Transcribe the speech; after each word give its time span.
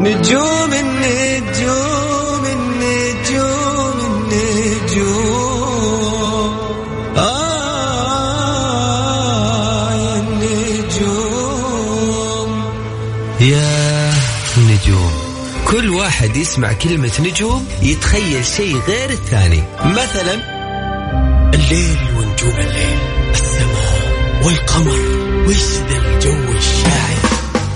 نجوم 0.00 0.72
النجوم 0.72 2.44
النجوم 2.46 3.98
النجوم 4.30 5.36
آه 7.16 7.76
يا 9.90 10.16
النجوم 10.98 11.30
يا 13.40 14.12
نجوم 14.58 15.12
كل 15.64 15.90
واحد 15.90 16.36
يسمع 16.36 16.72
كلمة 16.72 17.12
نجوم 17.20 17.68
يتخيل 17.82 18.44
شيء 18.44 18.80
غير 18.88 19.10
الثاني. 19.10 19.62
مثلا 19.84 20.34
الليل 21.54 21.98
ونجوم 22.18 22.56
الليل 22.58 22.98
السماء 23.30 24.02
والقمر 24.42 24.98
ذا 25.88 25.96
الجو 25.96 26.52
الشاعر؟ 26.52 27.35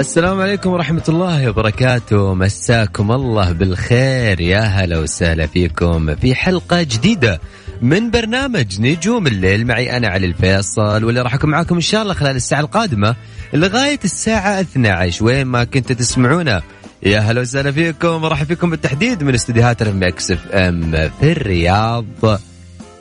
السلام 0.00 0.40
عليكم 0.40 0.70
ورحمة 0.70 1.04
الله 1.08 1.48
وبركاته. 1.50 2.34
مساكم 2.34 3.12
الله 3.12 3.52
بالخير. 3.52 4.40
يا 4.40 4.60
هلا 4.60 4.98
وسهلا 4.98 5.46
فيكم 5.46 6.14
في 6.14 6.34
حلقة 6.34 6.82
جديدة 6.82 7.40
من 7.82 8.10
برنامج 8.10 8.80
نجوم 8.80 9.26
الليل. 9.26 9.66
معي 9.66 9.96
أنا 9.96 10.08
علي 10.08 10.26
الفيصل 10.26 11.04
واللي 11.04 11.20
راح 11.22 11.34
أكون 11.34 11.50
معاكم 11.50 11.74
إن 11.74 11.80
شاء 11.80 12.02
الله 12.02 12.14
خلال 12.14 12.36
الساعة 12.36 12.60
القادمة 12.60 13.16
لغاية 13.54 13.98
الساعة 14.04 14.60
12 14.60 15.24
وين 15.24 15.46
ما 15.46 15.64
كنتوا 15.64 15.96
تسمعونا 15.96 16.62
يا 17.02 17.18
هلا 17.18 17.40
وسهلا 17.40 17.72
فيكم 17.72 18.24
راح 18.24 18.42
فيكم 18.42 18.70
بالتحديد 18.70 19.24
من 19.24 19.34
استديوهات 19.34 19.82
المكس 19.82 20.30
إف 20.30 20.48
إم 20.52 21.10
في 21.20 21.32
الرياض. 21.32 22.40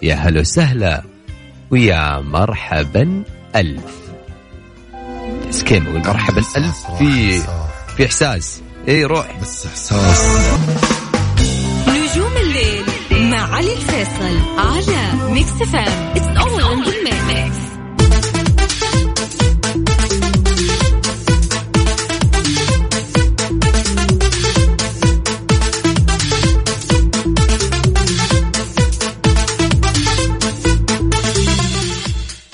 يا 0.02 0.16
هلا 0.16 0.40
وسهلا 0.40 1.04
ويا 1.72 2.20
مرحبا 2.20 3.24
ألف 3.56 4.09
بس 5.50 5.64
كيف 5.64 5.88
أقول 5.88 6.00
مرحبا 6.00 6.42
الف 6.58 6.78
في 6.98 7.42
في 7.98 8.06
إحساس. 8.06 8.62
اي 8.88 9.06
روح. 9.06 9.38
بس 9.42 9.66
إحساس. 9.66 10.38
نجوم 11.88 12.38
الليل 12.38 12.86
مع 13.30 13.56
علي 13.56 13.74
الفيصل 13.74 14.40
على 14.58 15.32
ميكس 15.32 15.50
فام 15.50 16.12
اتس 16.16 16.28
اول 16.28 16.59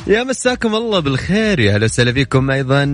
يا 0.07 0.23
مساكم 0.23 0.75
الله 0.75 0.99
بالخير 0.99 1.59
يا 1.59 1.73
أهلا 1.75 1.85
وسهلا 1.85 2.13
فيكم 2.13 2.51
أيضا 2.51 2.85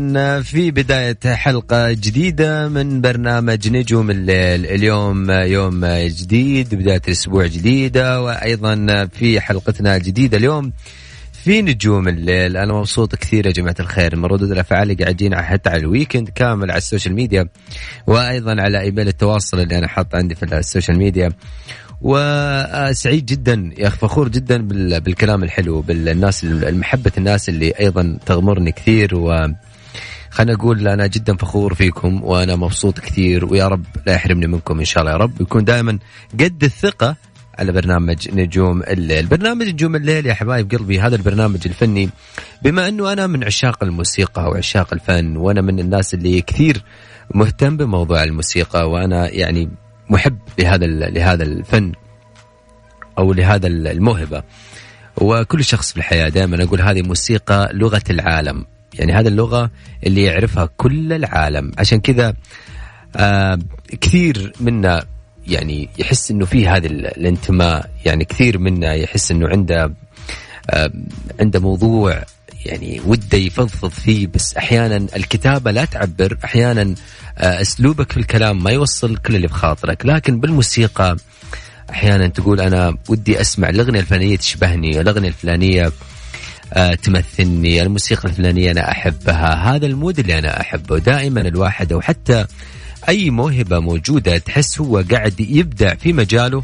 في 0.42 0.72
بداية 0.72 1.18
حلقة 1.26 1.92
جديدة 1.92 2.70
من 2.70 3.02
برنامج 3.02 3.70
نجوم 3.70 4.12
الليل. 4.12 4.66
اليوم 4.66 5.32
يوم 5.32 5.86
جديد 5.86 6.76
بداية 6.76 7.02
الأسبوع 7.08 7.46
جديدة 7.46 8.22
وأيضا 8.22 9.08
في 9.14 9.42
حلقتنا 9.42 9.96
الجديدة 9.96 10.38
اليوم 10.38 10.74
في 11.44 11.62
نجوم 11.62 12.08
الليل. 12.08 12.58
أنا 12.58 12.74
مبسوط 12.74 13.16
كثير 13.16 13.46
يا 13.46 13.52
جماعة 13.52 13.76
الخير 13.80 14.16
من 14.16 14.26
ردود 14.26 14.52
الأفعال 14.52 14.92
اللي 14.92 15.04
قاعدين 15.04 15.36
حتى 15.36 15.70
على 15.70 15.80
ال 15.80 15.86
weekend 15.86 16.30
كامل 16.30 16.72
على 16.72 16.78
ال 16.78 16.83
social 16.83 17.16
media 17.16 17.48
وأيضا 18.08 18.62
على 18.62 18.82
إيميل 18.82 19.08
التواصل 19.08 19.60
اللي 19.60 19.78
أنا 19.78 19.88
حاط 19.88 20.16
عندي 20.16 20.36
في 20.36 20.44
ال 20.44 20.51
social 20.51 20.98
media. 20.98 21.30
وسعيد 22.02 23.26
جدا 23.26 23.72
يا 23.78 23.88
أخي 23.88 23.98
فخور 23.98 24.28
جدا 24.30 24.58
بال- 24.68 25.02
بالكلام 25.02 25.44
الحلو 25.44 25.82
بالناس 25.82 26.44
المحبة 26.44 27.12
الناس 27.18 27.50
اللي 27.50 27.72
أيضا 27.80 28.18
تغمرني 28.26 28.72
كثير 28.72 29.16
و 29.16 29.48
خلينا 30.30 30.54
نقول 30.54 30.88
أنا 30.88 31.08
جدا 31.08 31.36
فخور 31.36 31.74
فيكم 31.74 32.24
وأنا 32.24 32.56
مبسوط 32.56 33.00
كثير 33.00 33.46
ويا 33.46 33.68
رب 33.68 33.86
لا 34.08 34.14
يحرمني 34.14 34.48
منكم 34.48 34.80
إن 34.80 34.86
شاء 34.86 35.02
الله 35.04 35.12
يا 35.12 35.18
رب. 35.18 35.42
يكون 35.42 35.64
دائما 35.64 36.00
قد 36.40 36.64
الثقة 36.64 37.16
على 37.60 37.72
برنامج 37.72 38.30
نجوم 38.34 38.84
الليل. 38.84 39.26
برنامج 39.28 39.68
نجوم 39.68 39.96
الليل 39.96 40.26
يا 40.26 40.34
حبايب 40.34 40.72
قلبي 40.72 41.00
هذا 41.00 41.16
البرنامج 41.16 41.60
الفني. 41.66 42.10
بما 42.64 42.88
أنه 42.88 43.14
أنا 43.14 43.28
من 43.28 43.44
عشاق 43.44 43.84
الموسيقى 43.84 44.50
وعشاق 44.50 44.94
الفن 44.94 45.38
وأنا 45.38 45.62
من 45.62 45.80
الناس 45.80 46.14
اللي 46.14 46.42
كثير 46.42 46.84
مهتم 47.36 47.78
بموضوع 47.78 48.24
الموسيقى 48.24 48.90
وأنا 48.90 49.30
يعني 49.30 49.70
محب 50.12 50.38
لهذا 50.60 50.86
لهذا 50.88 51.44
الفن 51.44 51.92
أو 53.18 53.34
لهذا 53.34 53.68
ال- 53.68 53.88
الموهبة. 53.88 54.44
وكل 55.18 55.64
شخص 55.64 55.92
في 55.92 55.98
الحياة 55.98 56.30
دائما 56.30 56.64
أقول 56.64 56.82
هذه 56.82 57.02
موسيقى 57.02 57.70
لغة 57.74 58.02
العالم. 58.10 58.66
يعني 58.94 59.14
هذه 59.14 59.28
اللغة 59.28 59.72
اللي 60.06 60.24
يعرفها 60.24 60.70
كل 60.78 61.14
العالم. 61.14 61.72
عشان 61.78 62.00
كذا 62.00 62.34
آه 63.16 63.60
كثير 64.02 64.54
منا 64.60 65.06
يعني 65.48 65.90
يحس 65.98 66.32
إنه 66.32 66.46
في 66.46 66.68
هذا 66.68 66.88
ال- 66.88 67.06
الانتماء. 67.18 67.90
يعني 68.06 68.26
كثير 68.26 68.58
منا 68.58 68.94
يحس 68.94 69.32
إنه 69.32 69.48
عنده 69.48 69.94
آه 70.70 70.92
عنده 71.40 71.60
موضوع 71.60 72.24
يعني 72.66 73.02
وده 73.06 73.38
يفضفض 73.38 73.90
فيه 73.90 74.28
بس 74.28 74.58
أحيانا 74.58 75.08
الكتابة 75.16 75.72
لا 75.72 75.86
تعبر 75.86 76.38
أحيانا 76.46 76.96
آه، 77.38 77.62
أسلوبك 77.62 78.12
في 78.12 78.18
الكلام 78.18 78.64
ما 78.64 78.72
يوصل 78.72 79.18
كل 79.18 79.36
اللي 79.36 79.48
بخاطرك. 79.48 80.06
لكن 80.06 80.40
بالموسيقى 80.40 81.18
أحيانا 81.90 82.28
تقول 82.28 82.62
أنا 82.62 82.98
ودي 83.10 83.42
أسمع 83.42 83.70
الأغنية 83.70 84.00
الفلانية 84.00 84.38
تشبهني 84.38 85.02
الأغنية 85.02 85.28
الفلانية 85.28 85.92
آه، 86.74 86.94
تمثلني 86.94 87.82
الموسيقى 87.82 88.30
الفلانية 88.30 88.72
أنا 88.72 88.92
أحبها 88.92 89.76
هذا 89.76 89.86
المود 89.86 90.20
اللي 90.20 90.40
أنا 90.40 90.62
أحبه. 90.62 90.98
دائما 90.98 91.42
الواحد 91.42 91.94
أو 91.94 92.02
حتى 92.02 92.46
أي 93.10 93.30
موهبة 93.30 93.80
موجودة 93.80 94.38
تحس 94.38 94.82
هو 94.82 95.04
قاعد 95.12 95.40
يبدع 95.40 95.96
في 95.96 96.14
مجاله 96.14 96.64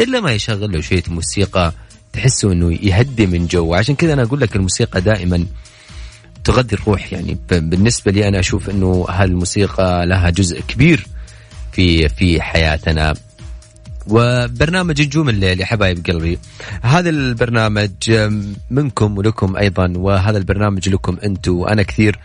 إلا 0.00 0.20
ما 0.20 0.32
يشغل 0.32 0.72
له 0.72 0.80
شوية 0.80 1.02
موسيقى. 1.08 1.72
تحسه 2.16 2.52
إنه 2.52 2.72
يهدي 2.72 3.26
من 3.26 3.46
جو 3.46 3.74
عشان 3.74 3.94
كذا 3.94 4.12
أنا 4.12 4.22
أقول 4.22 4.40
لك 4.40 4.56
الموسيقى 4.56 5.00
دائما 5.00 5.46
تغذي 6.44 6.72
الروح. 6.72 7.12
يعني 7.12 7.38
بالنسبة 7.50 8.12
لي 8.12 8.28
أنا 8.28 8.40
أشوف 8.40 8.70
إنه 8.70 9.06
هالموسيقى 9.08 10.06
لها 10.06 10.30
جزء 10.30 10.60
كبير 10.68 11.06
في 11.72 12.08
في 12.08 12.42
حياتنا. 12.42 13.14
وبرنامج 14.06 15.02
نجوم 15.02 15.28
الليل 15.28 15.60
يا 15.60 15.66
حبايب 15.66 16.06
قلبي. 16.06 16.38
هذا 16.82 17.10
البرنامج 17.10 17.90
منكم 18.70 19.18
ولكم 19.18 19.56
أيضا 19.56 19.92
وهذا 19.96 20.38
البرنامج 20.38 20.88
لكم 20.88 21.16
أنتم 21.24 21.54
وأنا 21.56 21.82
كثير 21.82 22.18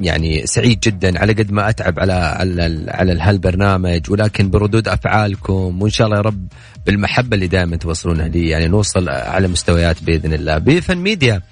يعني 0.00 0.46
سعيد 0.46 0.80
جدا 0.80 1.20
على 1.20 1.32
قد 1.32 1.52
ما 1.52 1.68
أتعب 1.68 2.00
على 2.00 2.12
على 2.12 2.86
على 2.88 3.18
هالبرنامج 3.20 4.10
ولكن 4.10 4.50
بردود 4.50 4.88
أفعالكم 4.88 5.82
وإن 5.82 5.90
شاء 5.90 6.06
الله 6.06 6.16
يا 6.16 6.22
رب 6.22 6.48
بالمحبة 6.86 7.34
اللي 7.34 7.46
دائما 7.46 7.76
توصلونها 7.76 8.28
لي 8.28 8.48
يعني 8.48 8.68
نوصل 8.68 9.08
على 9.08 9.48
مستويات 9.48 10.02
بإذن 10.02 10.32
الله. 10.32 10.58
بفن 10.58 10.98
ميديا 10.98 11.42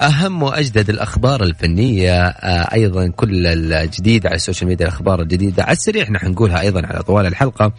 أهم 0.00 0.42
وأجدد 0.42 0.90
الأخبار 0.90 1.42
الفنية 1.42 2.26
آه، 2.26 2.74
أيضا 2.74 3.08
كل 3.08 3.46
الجديد 3.46 4.26
على 4.26 4.36
ال 4.36 4.41
social 4.41 4.68
media 4.68 4.86
الأخبار 4.86 5.22
الجديدة. 5.22 5.62
على 5.62 5.72
السريع 5.72 6.02
إحنا 6.02 6.18
حنقولها 6.18 6.60
أيضا 6.60 6.86
على 6.86 7.02
طوال 7.02 7.26
الحلقة 7.26 7.72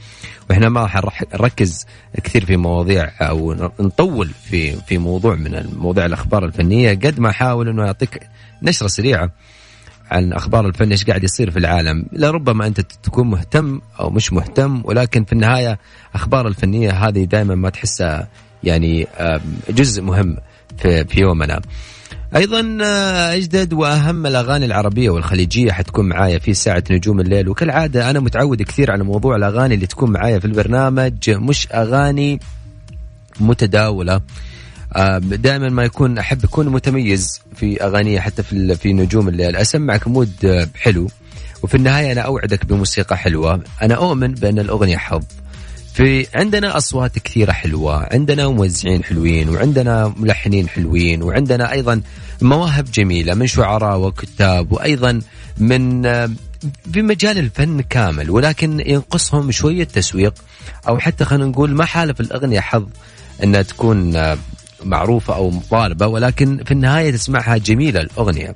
وإحنا 0.49 0.69
ما 0.69 0.81
راح 0.81 1.23
نركز 1.33 1.85
كثير 2.23 2.45
في 2.45 2.57
مواضيع 2.57 3.11
أو 3.21 3.53
نطول 3.79 4.29
في 4.49 4.71
في 4.71 4.97
موضوع 4.97 5.35
من 5.35 5.69
مواضيع 5.77 6.05
الأخبار 6.05 6.45
الفنية 6.45 6.91
قد 6.91 7.19
ما 7.19 7.29
احاول 7.29 7.69
إنه 7.69 7.83
اعطيك 7.83 8.19
نشرة 8.63 8.87
سريعة. 8.87 9.31
عن 10.12 10.33
أخبار 10.33 10.68
الفن 10.68 10.92
إيش 10.92 11.06
قاعد 11.06 11.24
يصير 11.24 11.51
في 11.51 11.59
العالم. 11.59 12.06
لربما 12.12 12.68
أنت 12.68 12.81
تكون 12.81 13.27
مهتم 13.27 13.81
أو 14.00 14.09
مش 14.09 14.33
مهتم 14.33 14.81
ولكن 14.86 15.24
في 15.24 15.33
النهاية 15.33 15.80
أخبار 16.15 16.48
الفنية 16.48 16.92
هذه 16.92 17.24
دائما 17.24 17.56
ما 17.56 17.69
تحسها 17.69 18.27
يعني 18.63 19.07
جزء 19.69 20.01
مهم 20.01 20.38
في 20.77 21.06
في 21.06 21.21
يومنا. 21.21 21.62
أيضا 22.36 22.77
آه، 22.81 23.36
أجدد 23.36 23.74
وأهم 23.74 24.25
الأغاني 24.25 24.65
العربية 24.65 25.09
والخليجية 25.09 25.71
حتكون 25.71 26.10
معايا 26.10 26.39
في 26.39 26.53
ساعة 26.53 26.83
نجوم 26.92 27.19
الليل. 27.19 27.50
وكالعادة 27.50 28.10
أنا 28.10 28.19
متعود 28.19 28.62
كثير 28.62 28.92
على 28.92 29.03
موضوع 29.03 29.36
الأغاني 29.36 29.75
اللي 29.75 29.88
تكون 29.88 30.12
معايا 30.12 30.39
في 30.39 30.45
البرنامج 30.45 31.30
مش 31.30 31.68
أغاني 31.71 32.39
متداولة. 33.39 34.21
دائما 35.19 35.69
ما 35.69 35.83
يكون 35.83 36.17
أحب 36.17 36.44
اكون 36.44 36.69
متميز 36.69 37.41
في 37.55 37.83
اغاني 37.83 38.21
حتى 38.21 38.44
في 38.44 38.75
في 38.75 38.94
نجوم 38.94 39.27
الليل 39.27 39.55
أسمعك 39.55 40.07
مود 40.07 40.45
آه، 40.45 40.67
حلو. 40.75 41.07
وفي 41.63 41.75
النهاية 41.75 42.11
أنا 42.11 42.21
أوعدك 42.21 42.65
بموسيقى 42.65 43.17
حلوة. 43.17 43.63
أنا 43.81 43.95
أؤمن 43.95 44.33
بأن 44.33 44.59
الأغنية 44.59 44.97
حظ 44.97 45.23
في 45.94 46.27
عندنا 46.35 46.77
أصوات 46.77 47.19
كثيرة 47.19 47.51
حلوة. 47.51 48.07
عندنا 48.11 48.47
موزعين 48.47 49.03
حلوين 49.03 49.49
وعندنا 49.49 50.13
ملحنين 50.17 50.69
حلوين 50.69 51.23
وعندنا 51.23 51.71
أيضا 51.71 52.01
مواهب 52.41 52.91
جميلة 52.91 53.33
من 53.33 53.47
شعراء 53.47 54.00
وكتاب 54.00 54.71
وأيضا 54.71 55.21
من 55.57 56.01
في 56.93 57.01
مجال 57.01 57.38
الفن 57.38 57.81
كامل. 57.81 58.29
ولكن 58.29 58.79
ينقصهم 58.79 59.51
شوية 59.51 59.83
تسويق 59.83 60.33
أو 60.88 61.00
حتى 61.00 61.25
خلينا 61.25 61.45
نقول 61.45 61.71
ما 61.71 61.85
حالف 61.85 62.21
الأغنية 62.21 62.59
حظ 62.59 62.88
إنها 63.43 63.61
تكون 63.61 64.15
معروفة 64.83 65.35
أو 65.35 65.50
مطالبة 65.50 66.07
ولكن 66.07 66.63
في 66.63 66.71
النهاية 66.71 67.12
تسمعها 67.12 67.57
جميلة 67.57 68.01
الأغنية. 68.01 68.56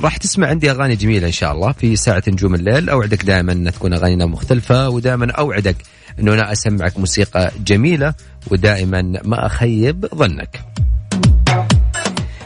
راح 0.00 0.16
تسمع 0.16 0.46
عندي 0.46 0.70
أغاني 0.70 0.96
جميلة 0.96 1.26
إن 1.26 1.32
شاء 1.32 1.52
الله 1.52 1.72
في 1.72 1.96
ساعة 1.96 2.22
نجوم 2.28 2.54
الليل 2.54 2.90
أوعدك 2.90 3.24
دائما 3.24 3.52
أن 3.52 3.72
تكون 3.72 3.92
أغانينا 3.92 4.26
مختلفة 4.26 4.88
ودائما 4.88 5.32
أوعدك 5.32 5.76
أنه 6.20 6.34
أنا 6.34 6.52
أسمعك 6.52 6.98
موسيقى 6.98 7.52
جميلة 7.64 8.14
ودائما 8.50 9.02
ما 9.02 9.46
أخيب 9.46 10.06
ظنك. 10.14 10.60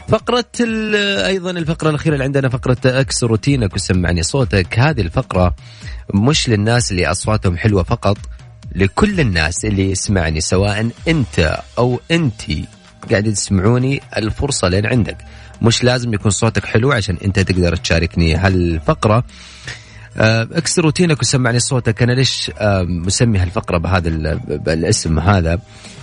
فقرة 0.07 0.45
أيضا 1.25 1.51
الفقرة 1.51 1.89
الأخيرة 1.89 2.13
اللي 2.13 2.23
عندنا 2.23 2.49
فقرة 2.49 2.77
أكس 2.85 3.23
روتينك 3.23 3.73
وسمعني 3.73 4.23
صوتك 4.23 4.79
هذه 4.79 5.01
الفقرة 5.01 5.55
مش 6.13 6.49
للناس 6.49 6.91
اللي 6.91 7.11
أصواتهم 7.11 7.57
حلوة 7.57 7.83
فقط 7.83 8.17
لكل 8.75 9.19
الناس 9.19 9.65
اللي 9.65 9.91
يسمعني 9.91 10.41
سواء 10.41 10.89
أنت 11.07 11.59
أو 11.77 11.99
أنتي 12.11 12.65
قاعد 13.11 13.33
تسمعوني 13.33 14.01
الفرصة 14.17 14.67
لين 14.67 14.85
عندك. 14.85 15.17
مش 15.61 15.83
لازم 15.83 16.13
يكون 16.13 16.31
صوتك 16.31 16.65
حلو 16.65 16.91
عشان 16.91 17.17
أنت 17.25 17.39
تقدر 17.39 17.75
تشاركني 17.75 18.35
هالفقرة. 18.35 19.23
آه، 20.17 20.47
اكسر 20.51 20.81
روتينك 20.81 21.21
وسمعني 21.21 21.59
صوتك. 21.59 22.03
أنا 22.03 22.11
ليش 22.11 22.51
مسمي 22.87 23.39
هالفقرة 23.39 23.77
بهذا 23.77 24.09
الاسم 24.67 25.19
هذا؟ 25.19 25.59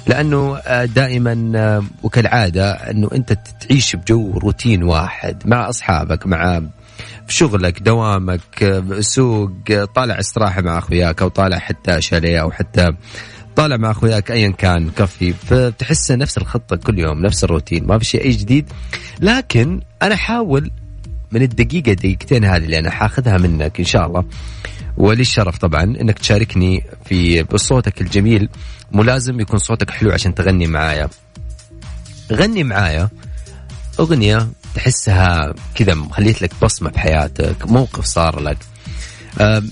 لأنه 0.07 0.57
آه، 0.57 0.85
دائما 0.85 1.85
وكالعادة 2.03 2.73
أنه 2.73 3.09
أنت 3.15 3.39
تعيش 3.61 3.97
بجو 3.97 4.39
روتين 4.39 4.83
واحد 4.83 5.43
مع 5.45 5.69
أصحابك 5.69 6.27
مع 6.27 6.63
شغلك 7.31 7.83
دوامك 7.83 8.83
سوق 9.01 9.85
طالع 9.95 10.19
استراحة 10.19 10.63
مع 10.63 10.79
أخوياك 10.79 11.23
أو 11.23 11.29
طالع 11.29 11.59
حتى 11.59 12.01
شاليه 12.01 12.43
أو 12.43 12.51
حتى 12.51 12.89
طالع 13.57 13.77
مع 13.77 13.91
أخوياك 13.91 14.31
ايا 14.31 14.51
كان 14.51 14.91
كفي 14.91 15.33
فتحس 15.33 16.13
نفس 16.13 16.39
الخطة 16.39 16.77
كل 16.77 16.99
يوم 16.99 17.23
نفس 17.23 17.45
الروتين 17.45 17.87
ما 17.87 17.99
في 17.99 18.05
شيء 18.05 18.25
أي 18.25 18.31
جديد. 18.31 18.73
لكن 19.21 19.81
أنا 20.03 20.15
احاول 20.15 20.71
من 21.33 21.43
الدقيقة 21.43 21.93
دقيقتين 21.93 22.45
هذه 22.45 22.65
اللي 22.65 22.79
أنا 22.79 22.91
حاخذها 22.91 23.39
منك 23.39 23.79
إن 23.79 23.85
شاء 23.85 24.07
الله 24.07 24.25
ولي 24.97 25.21
الشرف 25.21 25.59
طبعا 25.59 25.83
إنك 25.83 26.19
تشاركني 26.19 26.85
في 27.05 27.43
بصوتك 27.43 28.01
الجميل. 28.01 28.49
مو 28.93 29.03
لازم 29.03 29.41
يكون 29.41 29.59
صوتك 29.59 29.91
حلو 29.91 30.11
عشان 30.11 30.35
تغني 30.35 30.67
معايا. 30.67 31.09
غني 32.33 32.65
معايا 32.65 33.09
أغنية 34.01 34.49
تحسها 34.75 35.55
كذا 35.75 35.97
خليت 36.11 36.43
لك 36.43 36.51
بصمة 36.63 36.91
في 36.91 36.99
حياتك 36.99 37.67
موقف 37.67 38.05
صار 38.05 38.41
لك. 38.41 38.59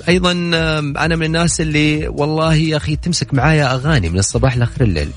أيضا 0.08 0.32
أنا 0.32 1.16
من 1.16 1.26
الناس 1.26 1.60
اللي 1.60 2.08
والله 2.08 2.54
يا 2.54 2.76
أخي 2.76 2.96
تمسك 2.96 3.34
معايا 3.34 3.74
أغاني 3.74 4.08
من 4.08 4.18
الصباح 4.18 4.56
لآخر 4.56 4.82
الليل. 4.82 5.10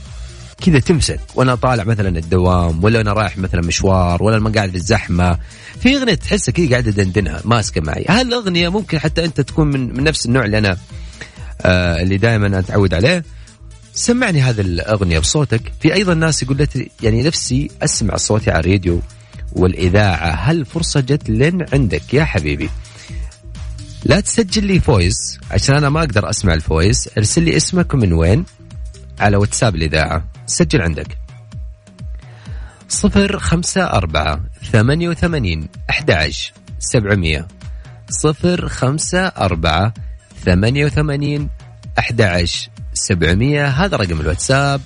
كذا 0.66 0.80
تمسك 0.80 1.20
وأنا 1.36 1.56
طالع 1.56 1.84
مثلا 1.84 2.20
الدوام 2.20 2.84
ولا 2.84 3.02
أنا 3.02 3.14
رايح 3.14 3.38
مثلا 3.38 3.62
مشوار 3.62 4.24
ولا 4.24 4.38
أنا 4.38 4.50
قاعد 4.50 4.70
في 4.70 4.76
الزحمة. 4.76 5.38
في 5.80 5.98
أغنية 5.98 6.14
تحسها 6.14 6.52
كذا 6.54 6.70
قاعدة 6.70 6.92
دندنها 6.92 7.42
ماسكة 7.46 7.82
معي. 7.82 8.06
هالاغنيه 8.10 8.70
ممكن 8.70 9.00
حتى 9.00 9.26
أنت 9.26 9.42
تكون 9.42 9.68
من, 9.68 9.98
من 9.98 10.04
نفس 10.04 10.26
النوع 10.26 10.46
اللي 10.46 10.58
أنا 10.58 10.78
آه 11.62 12.02
اللي 12.02 12.18
دائما 12.18 12.60
أتعود 12.60 12.94
عليه؟ 12.94 13.24
سمعني 13.94 14.42
هذه 14.42 14.62
الأغنية 14.62 15.20
بصوتك. 15.20 15.62
في 15.82 15.94
أيضا 15.94 16.14
ناس 16.14 16.44
يقول 16.44 16.58
لي 16.58 16.90
يعني 17.04 17.24
نفسي 17.24 17.72
أسمع 17.82 18.18
صوتي 18.18 18.52
على 18.52 18.60
الراديو. 18.60 19.02
والإذاعة. 19.52 20.32
هل 20.32 20.66
فرصة 20.66 21.00
جت 21.00 21.30
لين 21.30 21.66
عندك 21.74 22.14
يا 22.14 22.24
حبيبي؟ 22.24 22.70
لا 24.06 24.20
تسجل 24.20 24.64
لي 24.64 24.80
voice 24.80 25.40
عشان 25.52 25.76
أنا 25.76 25.90
ما 25.90 26.00
أقدر 26.00 26.30
أسمع 26.30 26.54
ال 26.54 26.62
voice. 26.62 27.10
ارسل 27.18 27.44
لي 27.44 27.58
اسمك 27.58 27.94
ومن 27.94 28.14
وين؟ 28.14 28.46
على 29.20 29.38
واتساب 29.38 29.76
الإذاعة. 29.76 30.24
سجل 30.46 30.82
عندك. 30.82 31.18
صفر 32.90 33.40
خمسة 33.40 33.84
أربعة 33.84 34.40
ثمانية 34.72 35.10
وثمانين 35.10 35.68
أحد 35.90 36.32
سبعمية. 36.80 37.48
صفر 38.10 38.68
خمسة 38.68 39.28
أربعة 39.28 39.94
ثمانية 40.46 40.86
وثمانين 40.86 41.50
أحد 42.00 42.46
سبعمية. 42.94 43.68
هذا 43.68 43.98
رقم 43.98 44.22
الواتساب. 44.22 44.82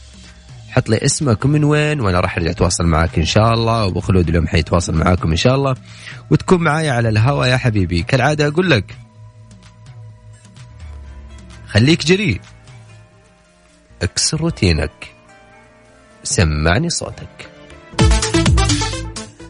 حط 0.75 0.89
لي 0.89 0.97
اسمك 0.97 1.45
من 1.45 1.63
وين 1.63 2.01
وأنا 2.01 2.19
راح 2.19 2.37
أرجع 2.37 2.51
أتواصل 2.51 2.85
معك 2.85 3.17
إن 3.17 3.25
شاء 3.25 3.53
الله 3.53 3.85
وأبو 3.85 3.99
خلود 3.99 4.29
اليوم 4.29 4.47
حيتواصل 4.47 4.95
معاكم 4.95 5.31
إن 5.31 5.37
شاء 5.37 5.55
الله. 5.55 5.75
وتكون 6.31 6.63
معايا 6.63 6.91
على 6.91 7.09
الهوا 7.09 7.45
يا 7.45 7.57
حبيبي. 7.57 8.03
كالعادة 8.03 8.47
أقول 8.47 8.69
لك 8.69 8.95
خليك 11.67 12.05
جريء. 12.05 12.41
اكسر 14.01 14.41
روتينك. 14.41 14.91
سمعني 16.23 16.89
صوتك. 16.89 17.49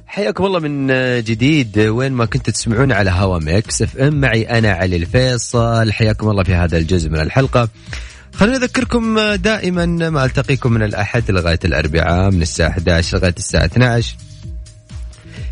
حياكم 0.08 0.46
الله 0.46 0.60
من 0.60 0.88
جديد. 1.24 1.80
وين 1.80 2.12
ما 2.12 2.26
كنتوا 2.26 2.54
تسمعون 2.54 2.92
على 2.92 3.12
هوا 3.12 3.40
ميكس 3.40 3.82
إف 3.82 3.98
إم. 3.98 4.22
معي 4.22 4.44
أنا 4.44 4.74
علي 4.74 4.96
الفيصل. 4.96 5.92
حياكم 5.92 6.30
الله 6.30 6.44
في 6.44 6.56
هذا 6.56 6.78
الجزء 6.78 7.10
من 7.10 7.20
الحلقة. 7.20 7.70
خليني 8.36 8.58
اذكركم 8.58 9.20
دائما 9.36 9.86
ما 9.86 10.26
ألتقيكم 10.26 10.74
من 10.74 10.84
الأحد 10.84 11.32
لغاية 11.32 11.60
الأربعاء 11.66 12.32
من 12.32 12.42
الساعة 12.42 12.70
11 12.70 13.18
لغاية 13.18 13.36
الساعة 13.38 13.66
12 13.66 14.16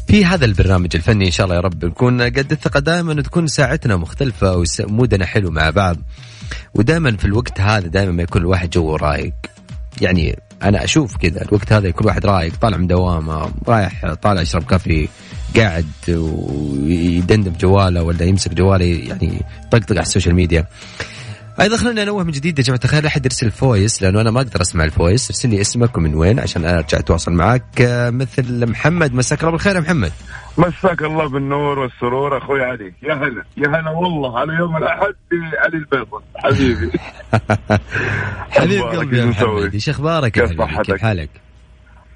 في 0.07 0.25
هذا 0.25 0.45
البرنامج 0.45 0.96
الفني 0.96 1.25
إن 1.25 1.31
شاء 1.31 1.46
الله 1.46 1.55
يا 1.55 1.62
رب 1.62 1.86
نكون 1.86 2.22
قد 2.22 2.51
الثقة 2.51 2.79
دائما 2.79 3.13
وتكون 3.13 3.48
ساعتنا 3.48 3.96
مختلفة 3.96 4.63
ومودنا 4.79 5.25
حلو 5.25 5.51
مع 5.51 5.69
بعض. 5.69 5.98
ودائما 6.74 7.17
في 7.17 7.25
الوقت 7.25 7.62
هذا 7.62 7.88
دائما 7.88 8.12
ما 8.12 8.24
يكون 8.24 8.41
الواحد 8.41 8.69
جوه 8.69 8.98
رايق. 8.98 9.34
يعني 10.01 10.39
أنا 10.63 10.84
أشوف 10.84 11.17
كذا 11.17 11.41
الوقت 11.41 11.74
هذا 11.74 11.91
كل 11.91 12.05
واحد 12.05 12.25
رايق 12.25 12.53
طالع 12.62 12.77
من 12.77 12.88
دوامه 12.88 13.51
رايح 13.67 14.13
طالع 14.13 14.41
يشرب 14.41 14.63
كافي 14.63 15.07
قاعد 15.55 15.86
ويدندن 16.07 17.53
جواله 17.62 18.03
ولا 18.03 18.24
يمسك 18.24 18.53
جواله 18.53 18.86
يعني 18.86 19.41
طقطق 19.72 19.91
على 19.91 20.01
السوشيال 20.01 20.36
ميديا. 20.36 20.67
أيضا 21.62 21.77
خلينا 21.77 22.03
انوه 22.03 22.24
من 22.24 22.31
جديد. 22.31 22.60
يا 22.60 22.63
جماعة 22.63 22.79
تخيل 22.81 23.05
أحد 23.05 23.25
يرسل 23.25 23.51
voice 23.51 24.01
لأنه 24.03 24.22
أنا 24.22 24.31
ما 24.31 24.41
أقدر 24.41 24.62
أسمع 24.62 24.83
ال 24.83 24.90
voice. 24.90 25.31
ارسل 25.31 25.50
لي 25.50 25.62
اسمك 25.62 25.98
ومن 25.98 26.15
وين 26.15 26.39
عشان 26.39 26.65
أرجع 26.65 27.00
أتواصل 27.00 27.31
معك. 27.31 27.63
مثل 28.12 28.69
محمد 28.69 29.13
مساك 29.13 29.39
الله 29.39 29.51
بالخير 29.51 29.75
يا 29.75 29.79
محمد. 29.79 30.12
مساك 30.57 31.01
الله 31.01 31.29
بالنور 31.29 31.79
والسرور. 31.79 32.38
أخوي 32.38 32.63
علي 32.63 32.93
يا 33.03 33.13
هلا 33.13 33.43
يا 33.57 33.67
هلا 33.67 33.89
والله 33.89 34.39
على 34.39 34.53
يوم 34.53 34.77
الأحد 34.77 35.15
علي 35.65 35.77
البيضة. 35.77 36.22
حبيبي. 36.36 36.91
حبيب 38.57 38.83
قلبي 38.83 39.17
يا 39.17 39.25
محمد. 39.25 39.74
إيش 39.74 39.89
أخبارك 39.89 40.31
كيف 40.31 40.60
صحتك؟ 40.60 40.86
كيف 40.86 41.01
حالك؟ 41.01 41.29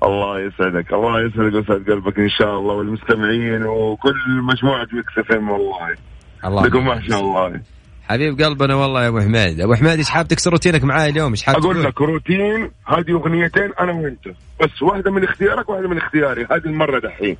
الله 0.04 0.40
يسعدك 0.40 0.94
الله 0.94 1.26
يسعدك 1.26 1.54
ويسعد 1.54 1.90
قلبك 1.90 2.20
إن 2.20 2.30
شاء 2.30 2.60
الله 2.60 2.74
والمستمعين 2.74 3.64
وكل 3.64 4.42
مجموعة 4.44 4.88
ميكس 4.94 5.18
إف 5.18 5.25
إم 5.25 5.32
الله 5.32 5.96
الله 6.46 6.66
لكم 6.66 6.86
ما 6.86 7.02
شاء 7.10 7.20
الله. 7.20 7.62
حبيب 8.10 8.42
قلبنا 8.42 8.76
والله 8.76 9.04
يا 9.04 9.08
أبو 9.08 9.20
حميد. 9.20 9.62
أبو 9.62 9.76
حميد 9.76 9.98
إيش 9.98 10.10
حاب 10.10 10.28
تكسر 10.28 10.52
روتينك 10.52 10.84
معاي 10.84 11.10
اليوم؟ 11.10 11.32
إيش 11.32 11.44
حاب 11.44 11.56
أقول 11.56 11.84
لك 11.84 12.02
روتين 12.02 12.72
هذه 12.88 13.12
أغنيتين 13.12 13.72
أنا 13.80 13.92
وأنت. 13.92 14.28
بس 14.62 14.82
واحدة 14.82 15.12
من 15.12 15.24
اختيارك 15.24 15.70
واحدة 15.70 15.88
من 15.88 15.98
اختياري. 15.98 16.44
هذه 16.52 16.66
المرة 16.66 17.00
دحين. 17.00 17.38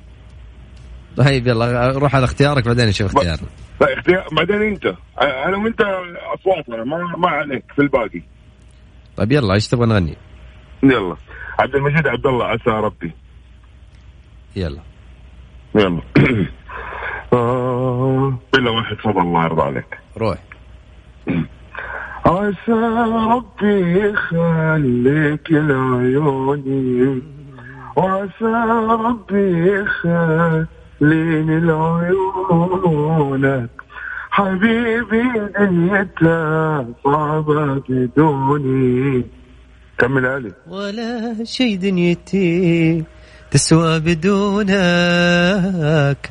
طيب 1.16 1.46
يلا 1.46 1.92
روح 1.98 2.14
على 2.14 2.24
اختيارك 2.24 2.66
بعدين 2.66 2.88
نشوف 2.88 3.16
اختيارنا. 3.16 3.48
لا 3.80 3.98
اختيار 3.98 4.26
بعدين 4.32 4.62
أنت. 4.62 4.86
أنا 5.22 5.56
وأنت 5.56 5.80
أصواتنا 6.34 6.84
ما 6.84 7.16
ما 7.16 7.28
عليك 7.28 7.64
في 7.76 7.82
الباقي. 7.82 8.22
طيب 9.16 9.32
يلا 9.32 9.54
إيش 9.54 9.68
تبغى 9.68 9.86
نغني؟ 9.86 10.16
يلا. 10.82 11.16
عبد 11.58 11.74
المجيد 11.74 12.06
عبد 12.06 12.26
الله 12.26 12.44
عسى 12.44 12.70
ربي. 12.70 13.12
يلا. 14.56 14.80
يلا. 15.74 16.00
آه 17.32 18.38
إلا 18.54 18.70
واحد 18.70 18.96
فضل 18.96 19.20
الله 19.20 19.44
يرضى 19.44 19.62
عليك. 19.62 19.98
روح. 20.16 20.47
عسى 22.26 22.80
ربي 23.30 24.00
يخليك 24.00 25.46
لعيوني. 25.50 27.22
وعسى 27.96 28.54
ربي 28.90 29.72
يخليني 29.72 31.60
لعيونك. 31.60 33.70
حبيبي 34.30 35.24
دنيتها 35.58 36.86
صعبة 37.04 37.82
بدوني. 37.88 39.24
كمل 39.98 40.26
علي. 40.26 40.52
ولا 40.70 41.34
شي 41.44 41.76
دنيتي 41.76 43.04
تسوى 43.50 44.00
بدونك. 44.00 44.72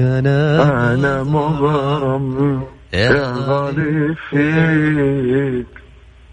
أنا 0.02 0.94
أنا 0.94 1.24
مغرم 1.24 2.64
يا 2.94 3.34
غالي 3.48 4.16
فيك 4.30 5.66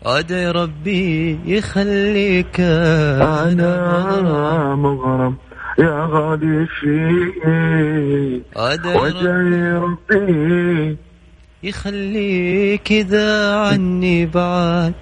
أدعي 0.03 0.51
ربي 0.51 1.39
يخليك. 1.47 2.61
أنا 2.61 4.75
مغرم. 4.75 5.37
يا 5.79 6.09
غالي 6.11 6.67
فيك 6.81 7.47
أدعي 8.57 9.73
ربي. 9.73 10.97
يخليك 11.63 12.93
إذا 12.93 13.57
عني 13.57 14.27
بعد. 14.27 14.93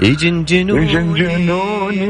يجنجنوني. 0.00 0.92
يجنجنوني. 0.92 2.06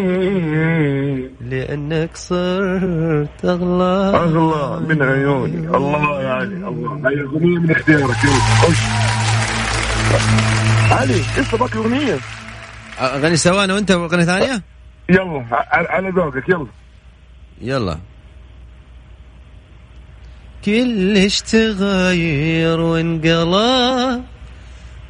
لأنك 1.40 2.16
صرت 2.16 3.45
أغلى 3.45 4.12
أغلى 4.14 4.81
من 4.88 5.02
عيوني. 5.02 5.76
الله 5.76 6.23
يا 6.23 6.28
علي 6.28 6.69
الله 6.69 7.00
هاي 7.05 7.21
أغنية 7.21 7.59
من 7.59 7.71
اختيارك. 7.71 8.16
خش. 8.62 8.78
علي 10.93 11.21
لسه 11.38 11.59
باقي 11.59 11.78
أغنية. 11.78 12.19
أغني 13.00 13.37
سوا 13.37 13.64
أنا 13.64 13.75
وأنت 13.75 13.90
أغنية 13.90 14.25
ثانية؟ 14.25 14.62
يلا 15.11 15.45
على 15.71 16.11
ذوقك. 16.11 16.49
يلا. 16.49 16.66
يلا. 17.61 17.99
كلش 20.64 21.40
تغير 21.40 22.81
وانقلب. 22.81 24.36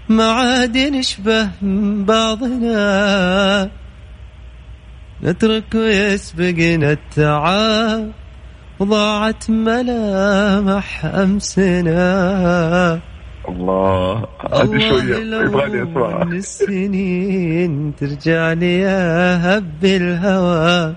ما 0.09 0.31
عاد 0.31 0.79
نشبه 0.79 1.49
بعضنا. 2.07 3.71
نترك 5.23 5.75
ويسبقنا 5.75 6.93
التعب 6.93 8.11
وضاعت 8.79 9.51
ملامح 9.51 11.05
أمسنا. 11.05 13.01
الله 13.49 14.27
هذه 14.53 14.79
شوية 14.89 15.17
يبغالي 15.17 15.83
أسمعها 15.83 16.25
من 16.25 16.37
السنين 16.37 17.95
ترجع 17.97 18.53
لي 18.53 18.79
يا 18.81 19.37
هب 19.37 19.85
الهوى 19.85 20.95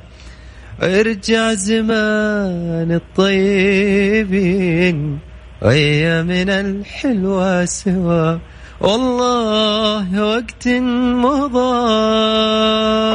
ارجع 0.84 1.54
زمان 1.54 2.92
الطيبين 3.02 4.50
وأيامنا 5.62 6.60
الحلوة 6.60 7.66
سوا 7.66 8.38
والله 8.82 10.24
وقت 10.24 10.68
مضى. 10.68 11.76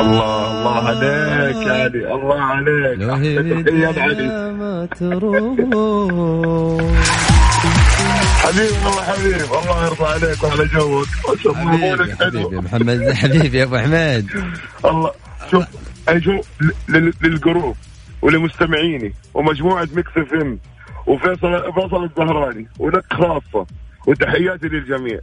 الله 0.05 0.51
الله 0.53 0.89
عليك 0.89 1.69
علي 1.69 2.15
الله 2.15 2.41
عليك. 2.41 2.99
تحية 3.01 4.01
علي 4.03 4.53
ما 4.53 4.89
تروح. 4.99 5.37
حبيبي 8.45 8.77
والله 8.85 9.03
حبيبي. 9.03 9.45
الله 9.45 9.85
يرضى 9.87 10.05
عليك 10.05 10.45
وعلى 10.45 10.65
جوك. 10.65 11.09
حبيبي 11.57 12.15
حبيبي 12.17 12.57
محمد. 12.57 13.13
حبيبي 13.23 13.59
يا 13.59 13.65
أبو 13.65 13.77
حميد 13.77 14.31
الله 14.85 15.11
شوف 15.51 15.65
شوف 16.19 16.47
للجروب 17.23 17.77
ولمستمعيني 18.23 19.15
ومجموعة 19.35 19.89
ميكس 19.95 20.11
إف 20.17 20.33
إم 20.33 20.59
وفيصل 21.07 21.73
فيصل 21.75 22.05
الزهراني 22.05 22.67
ولك 22.79 23.05
خاصة 23.13 23.67
وتحياتي 24.07 24.69
للجميع. 24.69 25.21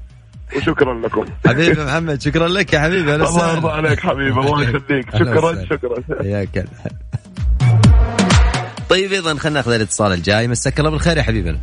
وشكرا 0.55 0.93
لكم. 0.93 1.25
حبيبي 1.47 1.83
محمد 1.83 2.21
شكرا 2.21 2.47
لك 2.47 2.73
يا 2.73 2.79
حبيبي 2.79 3.15
الله 3.15 3.53
يرضى 3.53 3.71
عليك 3.71 3.99
حبيبي 3.99 4.39
الله 4.39 4.63
يخليك. 4.63 5.05
شكرا 5.15 5.65
شكرا. 5.65 5.95
حياك 6.21 6.65
طيب 8.89 9.13
أيضا 9.13 9.35
خلينا 9.35 9.59
ناخذ 9.59 9.71
الإتصال 9.71 10.11
الجاي. 10.11 10.47
مساك 10.47 10.79
الله 10.79 10.91
بالخير 10.91 11.17
يا 11.17 11.23
حبيبنا 11.23 11.59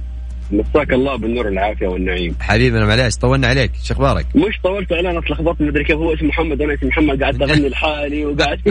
مساك 0.51 0.93
الله 0.93 1.17
بالنور 1.17 1.47
والعافية 1.47 1.87
والنعيم. 1.87 2.35
حبيبنا 2.41 2.87
معليش 2.87 3.17
طولنا 3.17 3.47
عليك 3.47 3.71
شو 3.85 3.95
أخبارك؟ 3.95 4.27
مش 4.35 4.61
طولت 4.65 4.93
علي 4.93 5.11
أنا 5.11 5.19
اتلخبطت 5.19 5.61
مدري 5.61 5.85
كيف 5.85 5.97
هو 5.97 6.15
اسمه 6.15 6.29
محمد 6.29 6.61
وأنا 6.61 6.75
اسمي 6.75 6.89
محمد 6.89 7.23
قاعد 7.23 7.43
أغني 7.43 7.69
لحالي 7.69 8.25
وقاعد 8.25 8.61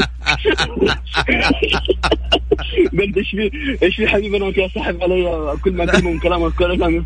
قلت 2.99 3.17
إيش 3.17 3.29
في 3.31 3.51
إيش 3.83 3.95
في 3.95 4.07
حبيبي 4.07 4.37
أنا 4.37 4.53
يا 4.57 4.67
صاحب 4.75 5.03
علي 5.03 5.57
كل 5.63 5.73
ما 5.73 5.85
كلمه 5.85 6.11
من 6.11 6.19
كلامك 6.19 6.53
كلام 6.53 7.03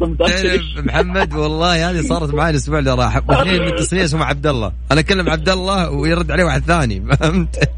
محمد 0.86 1.34
والله 1.34 1.90
هذه 1.90 2.02
صارت 2.02 2.34
معي 2.34 2.50
الأسبوع 2.50 2.80
اللي 2.80 2.94
راح. 2.94 3.30
واثنين 3.30 3.66
متصلين 3.66 4.04
اسمه 4.04 4.26
عبد 4.26 4.48
الله. 4.48 4.72
أنا 4.92 5.00
أكلم 5.00 5.30
عبد 5.30 5.50
الله 5.50 5.92
ويرد 5.92 6.32
عليه 6.32 6.44
واحد 6.44 6.62
ثاني 6.62 7.02
فهمت؟ 7.02 7.60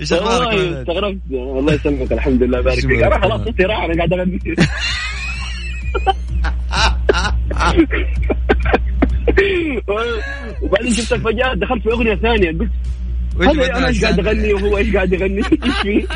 إيش 0.00 0.12
أخبارك؟ 0.12 0.54
استغربت. 0.54 1.18
الله 1.30 1.72
يسلمك 1.72 2.12
الحمد 2.12 2.42
لله 2.42 2.60
بارك 2.60 2.80
فيك. 2.80 3.02
أنا 3.02 3.20
خلاص 3.20 3.40
صوتي 3.44 3.62
راح 3.62 3.84
أنا 3.84 3.94
قاعد 3.96 4.12
اغني 4.12 4.40
وبعدين 10.62 10.92
شفتك 10.92 11.16
فجأة 11.16 11.54
دخلت 11.54 11.82
في 11.82 11.92
أغنية 11.92 12.14
ثانية. 12.14 12.50
قلت 12.58 12.70
هذا 13.42 13.76
أنا 13.76 13.88
إيش 13.88 14.04
قاعد 14.04 14.26
أغني 14.26 14.52
وهو 14.52 14.78
إيش 14.78 14.94
قاعد 14.94 15.12
يغني؟ 15.12 15.42
إيش 15.64 15.74
فيه؟ 15.82 16.06